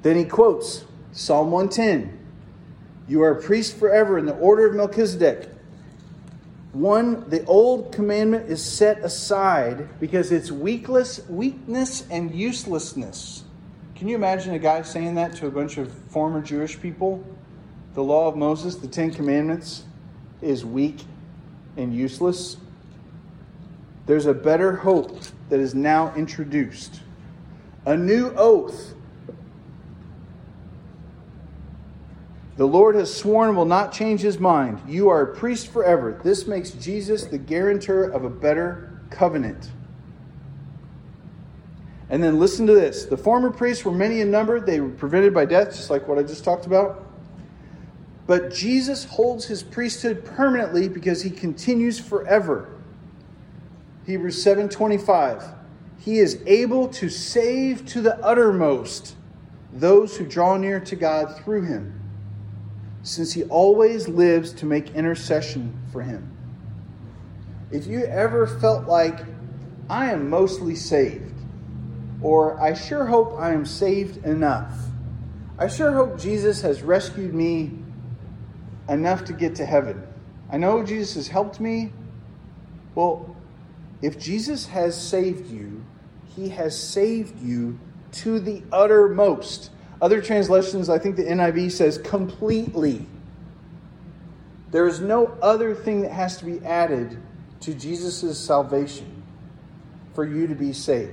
Then 0.02 0.16
he 0.16 0.26
quotes 0.26 0.84
Psalm 1.12 1.50
110 1.50 2.18
You 3.08 3.22
are 3.22 3.30
a 3.30 3.42
priest 3.42 3.78
forever 3.78 4.18
in 4.18 4.26
the 4.26 4.34
order 4.34 4.66
of 4.66 4.74
Melchizedek. 4.74 5.48
One, 6.74 7.26
the 7.30 7.42
old 7.46 7.90
commandment 7.90 8.50
is 8.50 8.62
set 8.62 8.98
aside 8.98 9.88
because 10.00 10.32
it's 10.32 10.50
weakless, 10.50 11.26
weakness 11.30 12.06
and 12.10 12.34
uselessness. 12.34 13.44
Can 13.94 14.08
you 14.08 14.16
imagine 14.16 14.52
a 14.52 14.58
guy 14.58 14.82
saying 14.82 15.14
that 15.14 15.34
to 15.36 15.46
a 15.46 15.50
bunch 15.50 15.78
of 15.78 15.90
former 16.10 16.42
Jewish 16.42 16.78
people? 16.78 17.24
The 17.94 18.02
law 18.02 18.28
of 18.28 18.36
Moses, 18.36 18.76
the 18.76 18.88
Ten 18.88 19.10
Commandments, 19.10 19.84
is 20.44 20.64
weak 20.64 21.02
and 21.76 21.94
useless. 21.94 22.56
There's 24.06 24.26
a 24.26 24.34
better 24.34 24.76
hope 24.76 25.18
that 25.48 25.60
is 25.60 25.74
now 25.74 26.14
introduced. 26.14 27.00
A 27.86 27.96
new 27.96 28.32
oath 28.36 28.94
The 32.56 32.66
Lord 32.66 32.94
has 32.94 33.12
sworn 33.12 33.56
will 33.56 33.64
not 33.64 33.92
change 33.92 34.20
his 34.20 34.38
mind. 34.38 34.80
You 34.86 35.08
are 35.08 35.22
a 35.22 35.34
priest 35.34 35.72
forever. 35.72 36.20
This 36.22 36.46
makes 36.46 36.70
Jesus 36.70 37.24
the 37.24 37.38
guarantor 37.38 38.04
of 38.04 38.24
a 38.24 38.30
better 38.30 39.00
covenant. 39.10 39.70
And 42.10 42.22
then 42.22 42.38
listen 42.38 42.66
to 42.68 42.74
this. 42.74 43.06
The 43.06 43.16
former 43.16 43.50
priests 43.50 43.84
were 43.84 43.92
many 43.92 44.20
in 44.20 44.30
number, 44.30 44.60
they 44.60 44.80
were 44.80 44.90
prevented 44.90 45.34
by 45.34 45.46
death, 45.46 45.74
just 45.74 45.90
like 45.90 46.06
what 46.06 46.16
I 46.16 46.22
just 46.22 46.44
talked 46.44 46.66
about. 46.66 47.03
But 48.26 48.52
Jesus 48.52 49.04
holds 49.04 49.46
his 49.46 49.62
priesthood 49.62 50.24
permanently 50.24 50.88
because 50.88 51.22
he 51.22 51.30
continues 51.30 51.98
forever. 51.98 52.68
Hebrews 54.06 54.42
7:25. 54.42 55.44
He 55.98 56.18
is 56.18 56.38
able 56.46 56.88
to 56.88 57.08
save 57.08 57.86
to 57.86 58.00
the 58.00 58.18
uttermost 58.24 59.14
those 59.72 60.16
who 60.16 60.26
draw 60.26 60.56
near 60.56 60.80
to 60.80 60.96
God 60.96 61.36
through 61.36 61.62
him 61.62 62.00
since 63.02 63.34
he 63.34 63.44
always 63.44 64.08
lives 64.08 64.52
to 64.52 64.66
make 64.66 64.94
intercession 64.94 65.74
for 65.92 66.00
him. 66.02 66.30
If 67.70 67.86
you 67.86 68.04
ever 68.04 68.46
felt 68.46 68.86
like, 68.86 69.20
I 69.90 70.10
am 70.10 70.30
mostly 70.30 70.74
saved, 70.74 71.34
or 72.22 72.58
I 72.58 72.72
sure 72.72 73.04
hope 73.04 73.38
I 73.38 73.52
am 73.52 73.66
saved 73.66 74.24
enough, 74.24 74.72
I 75.58 75.68
sure 75.68 75.92
hope 75.92 76.18
Jesus 76.18 76.62
has 76.62 76.82
rescued 76.82 77.34
me 77.34 77.83
enough 78.88 79.24
to 79.24 79.32
get 79.32 79.54
to 79.56 79.66
heaven. 79.66 80.02
I 80.50 80.56
know 80.56 80.82
Jesus 80.82 81.14
has 81.14 81.28
helped 81.28 81.60
me. 81.60 81.92
Well, 82.94 83.36
if 84.02 84.18
Jesus 84.18 84.66
has 84.66 85.00
saved 85.00 85.50
you, 85.50 85.84
he 86.36 86.48
has 86.50 86.78
saved 86.78 87.40
you 87.40 87.78
to 88.12 88.38
the 88.38 88.62
uttermost. 88.72 89.70
Other 90.02 90.20
translations, 90.20 90.88
I 90.88 90.98
think 90.98 91.16
the 91.16 91.24
NIV 91.24 91.72
says 91.72 91.98
completely. 91.98 93.06
There 94.70 94.86
is 94.86 95.00
no 95.00 95.26
other 95.40 95.74
thing 95.74 96.02
that 96.02 96.10
has 96.10 96.36
to 96.38 96.44
be 96.44 96.64
added 96.64 97.16
to 97.60 97.74
Jesus' 97.74 98.38
salvation 98.38 99.22
for 100.14 100.24
you 100.24 100.46
to 100.46 100.54
be 100.54 100.72
saved. 100.72 101.12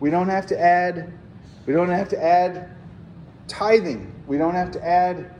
We 0.00 0.10
don't 0.10 0.28
have 0.28 0.46
to 0.46 0.60
add 0.60 1.12
we 1.68 1.74
don't 1.74 1.90
have 1.90 2.08
to 2.08 2.22
add 2.22 2.70
tithing. 3.46 4.10
We 4.26 4.38
don't 4.38 4.54
have 4.54 4.70
to 4.70 4.82
add 4.82 5.34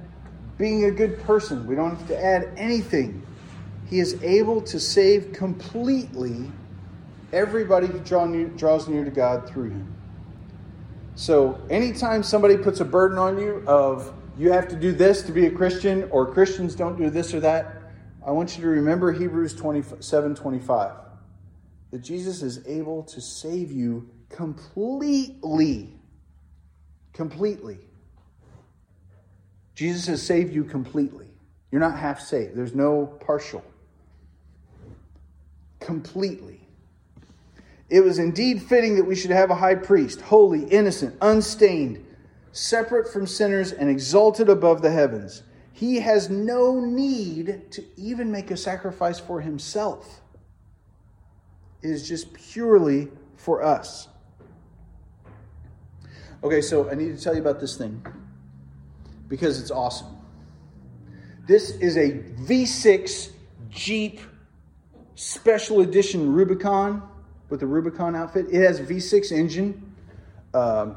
being 0.59 0.85
a 0.85 0.90
good 0.90 1.23
person. 1.23 1.66
We 1.66 1.77
don't 1.77 1.97
have 1.97 2.09
to 2.09 2.23
add 2.23 2.51
anything. 2.57 3.25
He 3.88 4.01
is 4.01 4.23
able 4.23 4.61
to 4.62 4.79
save 4.79 5.33
completely 5.33 6.51
everybody 7.33 7.87
who 7.87 8.01
draw 8.01 8.27
near, 8.27 8.49
draws 8.49 8.88
near 8.88 9.05
to 9.05 9.11
God 9.11 9.49
through 9.49 9.71
him. 9.71 9.94
So, 11.14 11.61
anytime 11.71 12.23
somebody 12.23 12.57
puts 12.57 12.81
a 12.81 12.85
burden 12.85 13.18
on 13.18 13.38
you 13.38 13.64
of 13.66 14.12
you 14.37 14.53
have 14.53 14.68
to 14.68 14.77
do 14.77 14.92
this 14.92 15.23
to 15.23 15.33
be 15.33 15.47
a 15.47 15.51
Christian 15.51 16.09
or 16.11 16.33
Christians 16.33 16.75
don't 16.75 16.97
do 16.97 17.11
this 17.11 17.35
or 17.35 17.40
that, 17.40 17.83
I 18.25 18.31
want 18.31 18.57
you 18.57 18.62
to 18.62 18.68
remember 18.68 19.12
Hebrews 19.12 19.55
27 19.55 20.35
25. 20.35 20.92
That 21.90 22.03
Jesus 22.03 22.42
is 22.42 22.66
able 22.66 23.03
to 23.05 23.21
save 23.21 23.73
you 23.73 24.09
completely. 24.29 25.94
Completely. 27.12 27.79
Jesus 29.79 30.09
has 30.09 30.21
saved 30.21 30.53
you 30.53 30.64
completely. 30.64 31.29
You're 31.71 31.81
not 31.81 31.97
half 31.97 32.19
saved, 32.19 32.57
there's 32.57 32.75
no 32.75 33.07
partial. 33.25 33.62
Completely. 35.79 36.59
It 37.88 38.01
was 38.01 38.19
indeed 38.19 38.61
fitting 38.61 38.97
that 38.97 39.05
we 39.05 39.14
should 39.14 39.31
have 39.31 39.51
a 39.51 39.55
high 39.55 39.77
priest, 39.77 40.21
holy, 40.21 40.64
innocent, 40.64 41.14
unstained, 41.21 42.05
separate 42.51 43.12
from 43.12 43.25
sinners, 43.25 43.71
and 43.71 43.88
exalted 43.88 44.49
above 44.49 44.83
the 44.83 44.91
heavens. 44.91 45.45
He 45.73 46.01
has 46.01 46.29
no 46.29 46.81
need 46.81 47.71
to 47.71 47.85
even 47.97 48.33
make 48.33 48.51
a 48.51 48.57
sacrifice 48.57 49.21
for 49.21 49.41
himself. 49.41 50.23
It 51.83 51.91
is 51.91 52.09
just 52.09 52.33
purely 52.33 53.11
for 53.37 53.62
us. 53.62 54.09
Okay, 56.43 56.62
so 56.62 56.91
I 56.91 56.97
need 56.97 57.17
to 57.17 57.23
tell 57.23 57.37
you 57.37 57.41
about 57.41 57.61
this 57.61 57.77
thing 57.77 58.03
because 59.29 59.61
it's 59.61 59.71
awesome. 59.71 60.17
This 61.47 61.71
is 61.71 61.97
a 61.97 62.12
V6 62.12 63.31
Jeep 63.71 64.21
Special 65.14 65.81
Edition 65.81 66.33
Rubicon 66.33 67.03
with 67.49 67.61
the 67.61 67.67
Rubicon 67.67 68.14
outfit. 68.14 68.47
It 68.51 68.62
has 68.62 68.81
a 68.81 68.85
V6 68.85 69.33
engine, 69.33 69.95
um, 70.55 70.97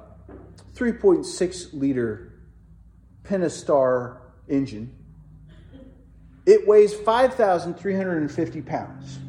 3.6 0.76 1.74
liter 1.74 2.34
Pentastar 3.24 4.18
engine. 4.50 4.94
It 6.46 6.68
weighs 6.68 6.94
5,350 6.94 8.62
pounds, 8.62 9.20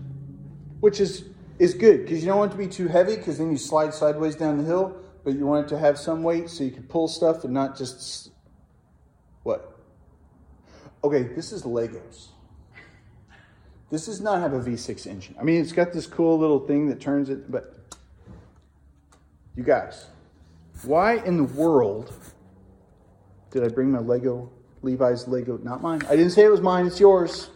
which 0.80 1.00
is, 1.00 1.24
is 1.58 1.74
good 1.74 2.02
because 2.02 2.20
you 2.20 2.26
don't 2.26 2.38
want 2.38 2.52
it 2.52 2.56
to 2.56 2.58
be 2.58 2.66
too 2.66 2.88
heavy 2.88 3.16
because 3.16 3.38
then 3.38 3.50
you 3.50 3.58
slide 3.58 3.94
sideways 3.94 4.34
down 4.34 4.58
the 4.58 4.64
hill, 4.64 4.96
but 5.22 5.34
you 5.34 5.46
want 5.46 5.66
it 5.66 5.68
to 5.68 5.78
have 5.78 5.98
some 5.98 6.22
weight 6.22 6.48
so 6.48 6.64
you 6.64 6.70
can 6.70 6.82
pull 6.84 7.06
stuff 7.06 7.44
and 7.44 7.52
not 7.52 7.76
just. 7.76 8.31
Okay, 11.04 11.22
this 11.22 11.52
is 11.52 11.64
Legos. 11.64 12.28
This 13.90 14.06
does 14.06 14.20
not 14.20 14.40
have 14.40 14.52
a 14.54 14.60
V6 14.60 15.06
engine. 15.06 15.34
I 15.38 15.42
mean, 15.42 15.60
it's 15.60 15.72
got 15.72 15.92
this 15.92 16.06
cool 16.06 16.38
little 16.38 16.60
thing 16.60 16.88
that 16.88 17.00
turns 17.00 17.28
it, 17.28 17.50
but 17.50 17.74
you 19.56 19.62
guys, 19.62 20.06
why 20.84 21.16
in 21.16 21.36
the 21.36 21.44
world 21.44 22.12
did 23.50 23.64
I 23.64 23.68
bring 23.68 23.90
my 23.90 23.98
Lego, 23.98 24.50
Levi's 24.80 25.28
Lego? 25.28 25.58
Not 25.58 25.82
mine. 25.82 26.02
I 26.08 26.16
didn't 26.16 26.30
say 26.30 26.44
it 26.44 26.50
was 26.50 26.62
mine, 26.62 26.86
it's 26.86 26.98
yours. 26.98 27.50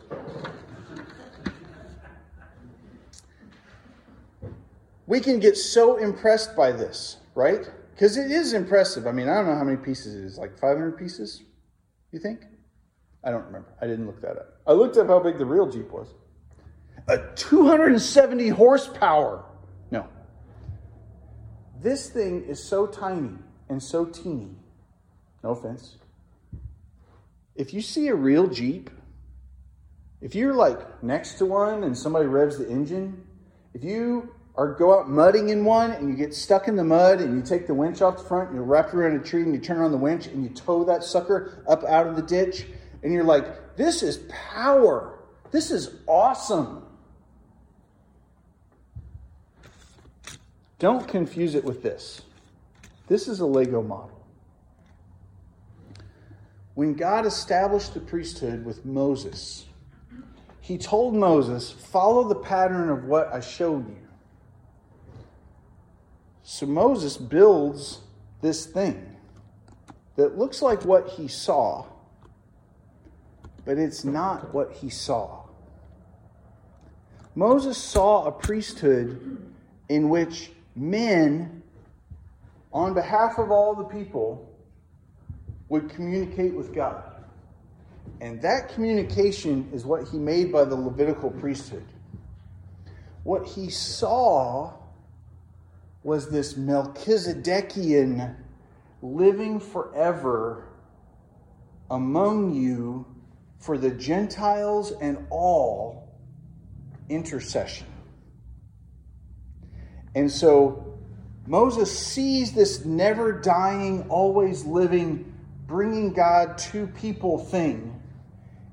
We 5.07 5.21
can 5.21 5.39
get 5.39 5.57
so 5.57 5.97
impressed 5.97 6.57
by 6.57 6.73
this, 6.73 7.19
right? 7.35 7.71
Because 7.95 8.17
it 8.17 8.31
is 8.31 8.53
impressive. 8.53 9.07
I 9.07 9.13
mean, 9.13 9.29
I 9.29 9.37
don't 9.37 9.47
know 9.47 9.55
how 9.55 9.65
many 9.65 9.77
pieces 9.79 10.17
it 10.17 10.25
is, 10.25 10.37
like 10.37 10.59
500 10.59 10.99
pieces, 10.99 11.45
you 12.11 12.19
think? 12.19 12.41
I 13.27 13.31
don't 13.33 13.45
remember. 13.45 13.75
I 13.83 13.89
didn't 13.89 14.07
look 14.07 14.23
that 14.23 14.39
up. 14.39 14.61
I 14.69 14.73
looked 14.73 14.97
up 14.97 15.09
how 15.09 15.19
big 15.19 15.37
the 15.37 15.45
real 15.45 15.69
Jeep 15.69 15.91
was 15.91 16.15
a 17.09 17.19
270 17.35 18.49
horsepower. 18.49 19.45
No. 19.91 20.09
This 21.81 22.09
thing 22.09 22.45
is 22.45 22.63
so 22.63 22.87
tiny 22.87 23.33
and 23.69 23.83
so 23.83 24.05
teeny. 24.07 24.57
No 25.43 25.51
offense. 25.51 25.97
If 27.55 27.75
you 27.75 27.81
see 27.81 28.09
a 28.09 28.15
real 28.15 28.47
Jeep, 28.47 28.91
if 30.21 30.35
you're 30.35 30.55
like 30.55 31.03
next 31.03 31.35
to 31.35 31.47
one 31.47 31.85
and 31.85 31.97
somebody 31.97 32.27
revs 32.27 32.59
the 32.59 32.69
engine, 32.69 33.25
if 33.75 33.85
you 33.85 34.35
are 34.57 34.73
go 34.73 34.99
out 34.99 35.09
mudding 35.09 35.51
in 35.51 35.65
one 35.65 35.91
and 35.91 36.09
you 36.09 36.17
get 36.17 36.35
stuck 36.35 36.67
in 36.67 36.77
the 36.77 36.85
mud 36.85 37.21
and 37.21 37.37
you 37.37 37.43
take 37.43 37.67
the 37.67 37.75
winch 37.75 38.03
off 38.03 38.17
the 38.19 38.25
front 38.25 38.49
and 38.49 38.57
you 38.57 38.63
wrap 38.63 38.89
it 38.89 38.95
around 38.95 39.15
a 39.15 39.23
tree 39.23 39.43
and 39.43 39.55
you 39.55 39.61
turn 39.61 39.81
on 39.81 39.91
the 39.91 39.99
winch 39.99 40.27
and 40.27 40.43
you 40.43 40.51
tow 40.51 40.85
that 40.85 41.05
sucker 41.05 41.63
up 41.69 41.85
out 41.85 42.07
of 42.07 42.17
the 42.17 42.23
ditch 42.23 42.67
and 43.07 43.15
you're 43.15 43.23
like, 43.23 43.77
this 43.77 44.03
is 44.03 44.19
power. 44.29 45.21
This 45.53 45.71
is 45.71 45.95
awesome. 46.09 46.85
Don't 50.81 51.07
confuse 51.07 51.55
it 51.55 51.63
with 51.63 51.85
this. 51.85 52.23
This 53.07 53.29
is 53.29 53.39
a 53.39 53.47
Lego 53.47 53.81
model. 53.81 54.27
When 56.75 56.95
God 56.95 57.27
established 57.27 57.95
the 57.95 58.01
priesthood 58.01 58.65
with 58.65 58.85
Moses, 58.85 59.67
he 60.61 60.77
told 60.77 61.15
Moses, 61.15 61.71
Follow 61.71 62.27
the 62.27 62.35
pattern 62.35 62.91
of 62.91 63.05
what 63.05 63.33
I 63.33 63.39
showed 63.39 63.89
you. 63.89 64.09
So 66.43 66.67
Moses 66.67 67.17
builds 67.17 68.01
this 68.41 68.67
thing 68.67 69.15
that 70.17 70.37
looks 70.37 70.61
like 70.61 70.85
what 70.85 71.11
he 71.11 71.29
saw, 71.29 71.87
but 73.67 73.77
it's 73.77 74.05
not 74.05 74.55
what 74.55 74.73
he 74.73 74.89
saw. 74.89 75.43
Moses 77.35 77.77
saw 77.77 78.25
a 78.25 78.33
priesthood 78.33 79.53
in 79.91 80.09
which 80.09 80.53
men, 80.75 81.63
on 82.73 82.95
behalf 82.95 83.39
of 83.39 83.51
all 83.51 83.75
the 83.75 83.85
people, 83.85 84.51
would 85.69 85.91
communicate 85.91 86.55
with 86.55 86.73
God. 86.73 87.03
And 88.21 88.41
that 88.41 88.71
communication 88.71 89.69
is 89.73 89.85
what 89.85 90.09
he 90.09 90.17
made 90.17 90.51
by 90.53 90.65
the 90.65 90.77
Levitical 90.77 91.31
priesthood. 91.31 91.85
What 93.25 93.45
he 93.45 93.69
saw 93.69 94.73
was 96.05 96.31
this 96.31 96.55
Melchizedekian 96.55 98.37
living 99.03 99.59
forever 99.59 100.69
among 101.91 102.55
you 102.55 103.05
for 103.59 103.79
the 103.79 103.91
Gentiles 103.91 104.93
and 105.01 105.27
all 105.31 106.15
intercession. 107.09 107.87
And 110.15 110.31
so 110.31 110.99
Moses 111.47 111.97
sees 111.97 112.53
this 112.53 112.85
never 112.85 113.33
dying, 113.33 114.07
always 114.09 114.65
living, 114.65 115.33
bringing 115.67 116.13
God 116.13 116.59
to 116.59 116.87
people 116.89 117.39
thing, 117.39 118.01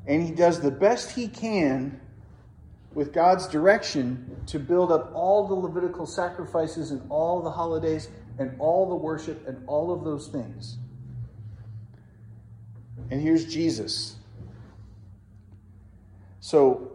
and 0.08 0.24
he 0.24 0.32
does 0.32 0.60
the 0.60 0.72
best 0.72 1.12
he 1.12 1.28
can 1.28 2.00
with 2.94 3.14
God's 3.14 3.48
direction 3.48 4.44
to 4.48 4.60
build 4.60 4.92
up 4.92 5.12
all 5.14 5.48
the 5.48 5.56
Levitical 5.56 6.06
sacrifices 6.06 6.92
and 6.92 7.02
all 7.10 7.42
the 7.42 7.50
holidays 7.50 8.10
and 8.38 8.56
all 8.60 8.88
the 8.88 8.96
worship 8.96 9.48
and 9.48 9.64
all 9.68 9.92
of 9.92 10.04
those 10.04 10.28
things. 10.28 10.78
And 13.10 13.22
here's 13.22 13.46
Jesus. 13.46 14.16
So 16.44 16.92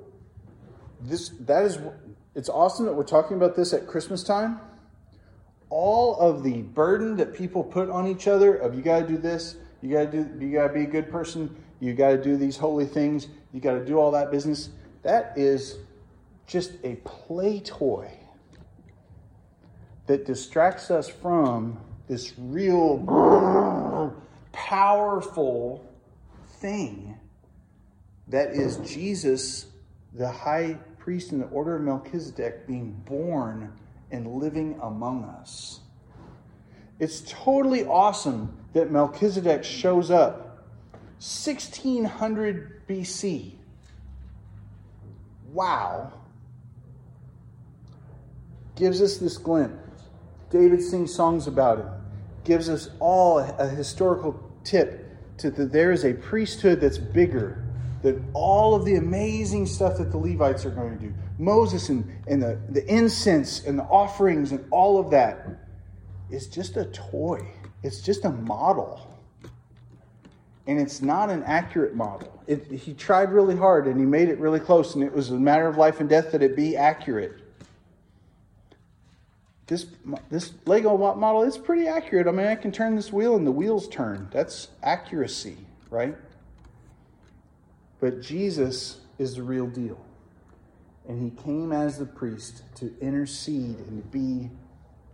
this 1.00 1.30
that 1.40 1.64
is 1.64 1.78
it's 2.34 2.50
awesome 2.50 2.84
that 2.84 2.92
we're 2.92 3.02
talking 3.02 3.38
about 3.38 3.56
this 3.56 3.72
at 3.72 3.86
Christmas 3.86 4.22
time. 4.22 4.60
All 5.70 6.20
of 6.20 6.42
the 6.42 6.60
burden 6.60 7.16
that 7.16 7.32
people 7.32 7.64
put 7.64 7.88
on 7.88 8.06
each 8.06 8.28
other 8.28 8.56
of 8.56 8.74
you 8.74 8.82
got 8.82 9.00
to 9.00 9.08
do 9.08 9.16
this, 9.16 9.56
you 9.80 9.90
got 9.90 10.12
to 10.12 10.24
do 10.24 10.46
you 10.46 10.52
got 10.52 10.68
to 10.68 10.74
be 10.74 10.82
a 10.82 10.86
good 10.86 11.10
person, 11.10 11.56
you 11.80 11.94
got 11.94 12.10
to 12.10 12.22
do 12.22 12.36
these 12.36 12.58
holy 12.58 12.84
things, 12.84 13.28
you 13.54 13.60
got 13.60 13.72
to 13.72 13.84
do 13.86 13.98
all 13.98 14.10
that 14.10 14.30
business. 14.30 14.68
That 15.02 15.32
is 15.34 15.78
just 16.46 16.72
a 16.84 16.96
play 16.96 17.60
toy 17.60 18.10
that 20.08 20.26
distracts 20.26 20.90
us 20.90 21.08
from 21.08 21.80
this 22.06 22.34
real 22.36 22.98
powerful 24.52 25.90
thing 26.60 27.17
that 28.28 28.50
is 28.50 28.76
Jesus, 28.78 29.66
the 30.14 30.30
high 30.30 30.78
priest 30.98 31.32
in 31.32 31.40
the 31.40 31.46
order 31.46 31.76
of 31.76 31.82
Melchizedek, 31.82 32.66
being 32.66 32.92
born 33.06 33.72
and 34.10 34.34
living 34.34 34.78
among 34.82 35.24
us. 35.24 35.80
It's 36.98 37.22
totally 37.26 37.84
awesome 37.84 38.56
that 38.72 38.90
Melchizedek 38.90 39.64
shows 39.64 40.10
up 40.10 40.64
1600 41.18 42.86
BC. 42.88 43.52
Wow 45.52 46.12
gives 48.78 49.02
us 49.02 49.18
this 49.18 49.36
glimpse. 49.36 49.74
David 50.50 50.80
sings 50.80 51.12
songs 51.12 51.46
about 51.46 51.80
it, 51.80 51.86
gives 52.44 52.68
us 52.68 52.90
all 53.00 53.38
a 53.38 53.68
historical 53.68 54.40
tip 54.64 55.04
to 55.38 55.50
that 55.50 55.72
there 55.72 55.92
is 55.92 56.04
a 56.04 56.14
priesthood 56.14 56.80
that's 56.80 56.96
bigger 56.96 57.64
than 58.02 58.24
all 58.32 58.74
of 58.74 58.84
the 58.84 58.96
amazing 58.96 59.66
stuff 59.66 59.98
that 59.98 60.10
the 60.10 60.18
Levites 60.18 60.64
are 60.64 60.70
going 60.70 60.96
to 60.98 61.06
do. 61.06 61.14
Moses 61.38 61.88
and, 61.88 62.08
and 62.26 62.42
the, 62.42 62.60
the 62.70 62.86
incense 62.86 63.64
and 63.64 63.78
the 63.78 63.84
offerings 63.84 64.52
and 64.52 64.64
all 64.70 64.98
of 64.98 65.10
that 65.10 65.46
is 66.30 66.46
just 66.46 66.76
a 66.76 66.84
toy. 66.86 67.46
It's 67.82 68.00
just 68.00 68.24
a 68.24 68.30
model. 68.30 69.04
And 70.66 70.78
it's 70.78 71.00
not 71.00 71.30
an 71.30 71.42
accurate 71.44 71.94
model. 71.94 72.42
It, 72.46 72.70
he 72.70 72.92
tried 72.92 73.32
really 73.32 73.56
hard 73.56 73.86
and 73.86 73.98
he 73.98 74.04
made 74.04 74.28
it 74.28 74.38
really 74.38 74.60
close, 74.60 74.94
and 74.94 75.02
it 75.02 75.12
was 75.12 75.30
a 75.30 75.34
matter 75.34 75.66
of 75.66 75.76
life 75.76 76.00
and 76.00 76.08
death 76.08 76.32
that 76.32 76.42
it 76.42 76.54
be 76.54 76.76
accurate 76.76 77.40
this 79.68 79.86
this 80.30 80.52
Lego 80.64 80.96
model 80.96 81.42
is 81.42 81.56
pretty 81.56 81.86
accurate. 81.86 82.26
I 82.26 82.32
mean, 82.32 82.46
I 82.46 82.56
can 82.56 82.72
turn 82.72 82.96
this 82.96 83.12
wheel 83.12 83.36
and 83.36 83.46
the 83.46 83.52
wheels 83.52 83.86
turn. 83.88 84.28
That's 84.32 84.68
accuracy, 84.82 85.58
right? 85.90 86.16
But 88.00 88.20
Jesus 88.22 89.00
is 89.18 89.34
the 89.34 89.42
real 89.42 89.66
deal. 89.66 89.98
And 91.08 91.22
he 91.22 91.42
came 91.42 91.72
as 91.72 91.98
the 91.98 92.06
priest 92.06 92.62
to 92.76 92.94
intercede 93.00 93.78
and 93.78 94.02
to 94.02 94.08
be 94.08 94.50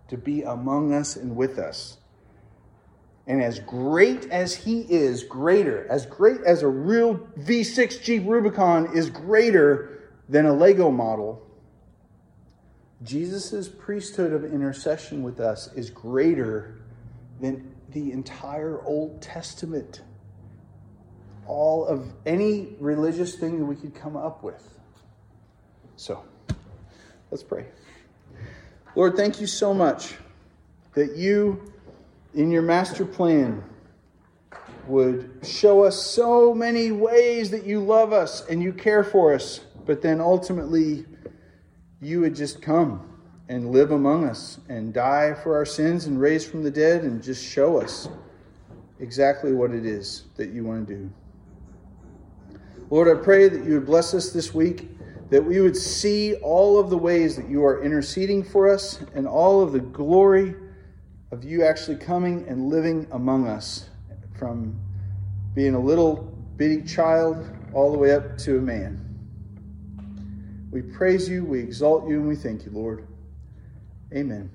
to 0.08 0.18
be 0.18 0.42
among 0.42 0.92
us 0.92 1.16
and 1.16 1.34
with 1.34 1.58
us. 1.58 1.96
And 3.26 3.42
as 3.42 3.58
great 3.60 4.26
as 4.30 4.54
he 4.54 4.80
is, 4.82 5.24
greater, 5.24 5.86
as 5.90 6.04
great 6.04 6.42
as 6.42 6.62
a 6.62 6.68
real 6.68 7.16
V6 7.38 8.02
Jeep 8.02 8.24
Rubicon 8.26 8.94
is 8.94 9.08
greater 9.08 10.10
than 10.28 10.44
a 10.44 10.52
Lego 10.52 10.90
model, 10.90 11.42
Jesus' 13.02 13.68
priesthood 13.68 14.32
of 14.32 14.44
intercession 14.44 15.22
with 15.22 15.40
us 15.40 15.72
is 15.74 15.90
greater 15.90 16.78
than 17.40 17.74
the 17.90 18.12
entire 18.12 18.82
Old 18.84 19.20
Testament. 19.22 20.02
All 21.46 21.86
of 21.86 22.12
any 22.26 22.76
religious 22.80 23.36
thing 23.36 23.58
that 23.58 23.64
we 23.64 23.76
could 23.76 23.94
come 23.94 24.16
up 24.16 24.42
with. 24.42 24.78
So, 25.96 26.24
let's 27.30 27.42
pray. 27.42 27.66
Lord, 28.96 29.16
thank 29.16 29.40
you 29.40 29.46
so 29.46 29.74
much 29.74 30.14
that 30.94 31.16
you, 31.16 31.72
in 32.34 32.50
your 32.50 32.62
master 32.62 33.04
plan, 33.04 33.62
would 34.86 35.40
show 35.42 35.84
us 35.84 36.00
so 36.00 36.54
many 36.54 36.92
ways 36.92 37.50
that 37.50 37.64
you 37.64 37.80
love 37.80 38.12
us 38.12 38.46
and 38.48 38.62
you 38.62 38.72
care 38.72 39.02
for 39.02 39.34
us, 39.34 39.60
but 39.86 40.02
then 40.02 40.20
ultimately 40.20 41.06
you 42.00 42.20
would 42.20 42.34
just 42.34 42.60
come 42.60 43.10
and 43.48 43.70
live 43.70 43.90
among 43.90 44.24
us 44.24 44.58
and 44.68 44.92
die 44.92 45.34
for 45.34 45.56
our 45.56 45.66
sins 45.66 46.06
and 46.06 46.20
raise 46.20 46.46
from 46.46 46.62
the 46.62 46.70
dead 46.70 47.02
and 47.02 47.22
just 47.22 47.44
show 47.44 47.80
us 47.80 48.08
exactly 49.00 49.52
what 49.52 49.70
it 49.70 49.84
is 49.84 50.24
that 50.36 50.50
you 50.50 50.64
want 50.64 50.86
to 50.86 50.94
do. 50.94 51.10
Lord, 52.94 53.08
I 53.08 53.20
pray 53.20 53.48
that 53.48 53.64
you 53.64 53.74
would 53.74 53.86
bless 53.86 54.14
us 54.14 54.30
this 54.30 54.54
week, 54.54 54.88
that 55.28 55.44
we 55.44 55.60
would 55.60 55.76
see 55.76 56.36
all 56.36 56.78
of 56.78 56.90
the 56.90 56.96
ways 56.96 57.34
that 57.34 57.48
you 57.48 57.64
are 57.64 57.82
interceding 57.82 58.44
for 58.44 58.72
us 58.72 59.00
and 59.16 59.26
all 59.26 59.60
of 59.60 59.72
the 59.72 59.80
glory 59.80 60.54
of 61.32 61.42
you 61.42 61.64
actually 61.64 61.96
coming 61.96 62.46
and 62.46 62.68
living 62.68 63.08
among 63.10 63.48
us 63.48 63.88
from 64.38 64.78
being 65.56 65.74
a 65.74 65.80
little 65.80 66.38
bitty 66.56 66.82
child 66.82 67.50
all 67.72 67.90
the 67.90 67.98
way 67.98 68.12
up 68.12 68.38
to 68.38 68.58
a 68.58 68.60
man. 68.60 69.00
We 70.70 70.80
praise 70.80 71.28
you, 71.28 71.44
we 71.44 71.58
exalt 71.58 72.08
you, 72.08 72.20
and 72.20 72.28
we 72.28 72.36
thank 72.36 72.64
you, 72.64 72.70
Lord. 72.70 73.08
Amen. 74.12 74.48